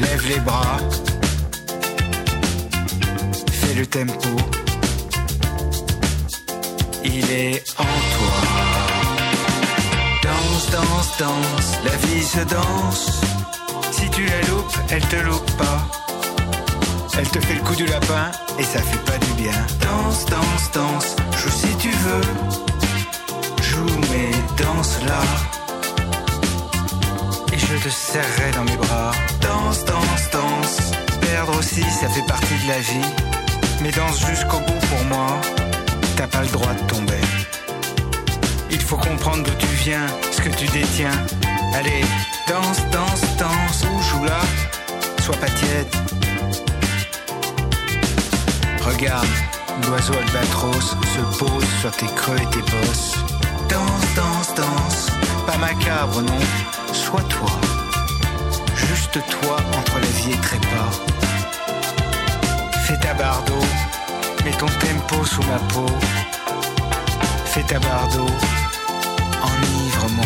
[0.00, 0.78] Lève les bras.
[3.76, 4.28] Le tempo.
[7.04, 8.36] Il est en toi.
[10.22, 11.78] Danse, danse, danse.
[11.84, 13.20] La vie se danse.
[13.90, 15.88] Si tu la loupes, elle te loupe pas.
[17.18, 19.66] Elle te fait le coup du lapin et ça fait pas du bien.
[19.80, 21.16] Danse, danse, danse.
[21.38, 22.26] Joue si tu veux.
[23.60, 24.30] Joue mais
[24.62, 25.20] danse là.
[27.52, 29.10] Et je te serrerai dans mes bras.
[29.40, 30.92] Danse, danse, danse.
[31.20, 33.33] Perdre aussi, ça fait partie de la vie.
[33.82, 35.40] Mais danse jusqu'au bout pour moi.
[36.16, 37.20] T'as pas le droit de tomber.
[38.70, 41.18] Il faut comprendre d'où tu viens, ce que tu détiens.
[41.74, 42.04] Allez,
[42.48, 44.40] danse, danse, danse, ou joue là.
[45.22, 45.94] Sois pas tiède.
[48.84, 49.26] Regarde,
[49.86, 53.14] l'oiseau albatros se pose sur tes creux et tes bosses.
[53.68, 55.10] Danse, danse, danse.
[55.46, 56.92] Pas macabre, non.
[56.92, 57.50] Sois toi.
[58.76, 61.13] Juste Porte-toi entre la vie et trépas.
[63.14, 63.60] Fais ta bardo,
[64.44, 65.86] mets ton tempo sous ma peau.
[67.44, 68.26] Fais ta bardo,
[69.42, 70.24] enivre-moi.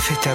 [0.00, 0.34] Fais ta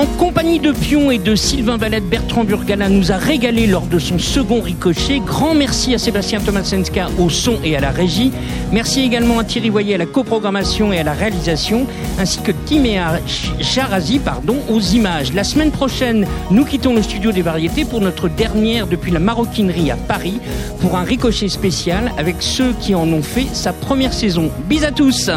[0.00, 3.98] En compagnie de Pion et de Sylvain Valette, Bertrand Burgala nous a régalé lors de
[3.98, 5.20] son second ricochet.
[5.20, 8.32] Grand merci à Sébastien Tomasenska au son et à la régie.
[8.72, 11.86] Merci également à Thierry Voyer à la coprogrammation et à la réalisation,
[12.18, 13.20] ainsi que Timéa
[13.60, 15.34] Charazi pardon, aux images.
[15.34, 19.90] La semaine prochaine, nous quittons le studio des variétés pour notre dernière depuis la maroquinerie
[19.90, 20.40] à Paris
[20.80, 24.50] pour un ricochet spécial avec ceux qui en ont fait sa première saison.
[24.66, 25.30] Bis à tous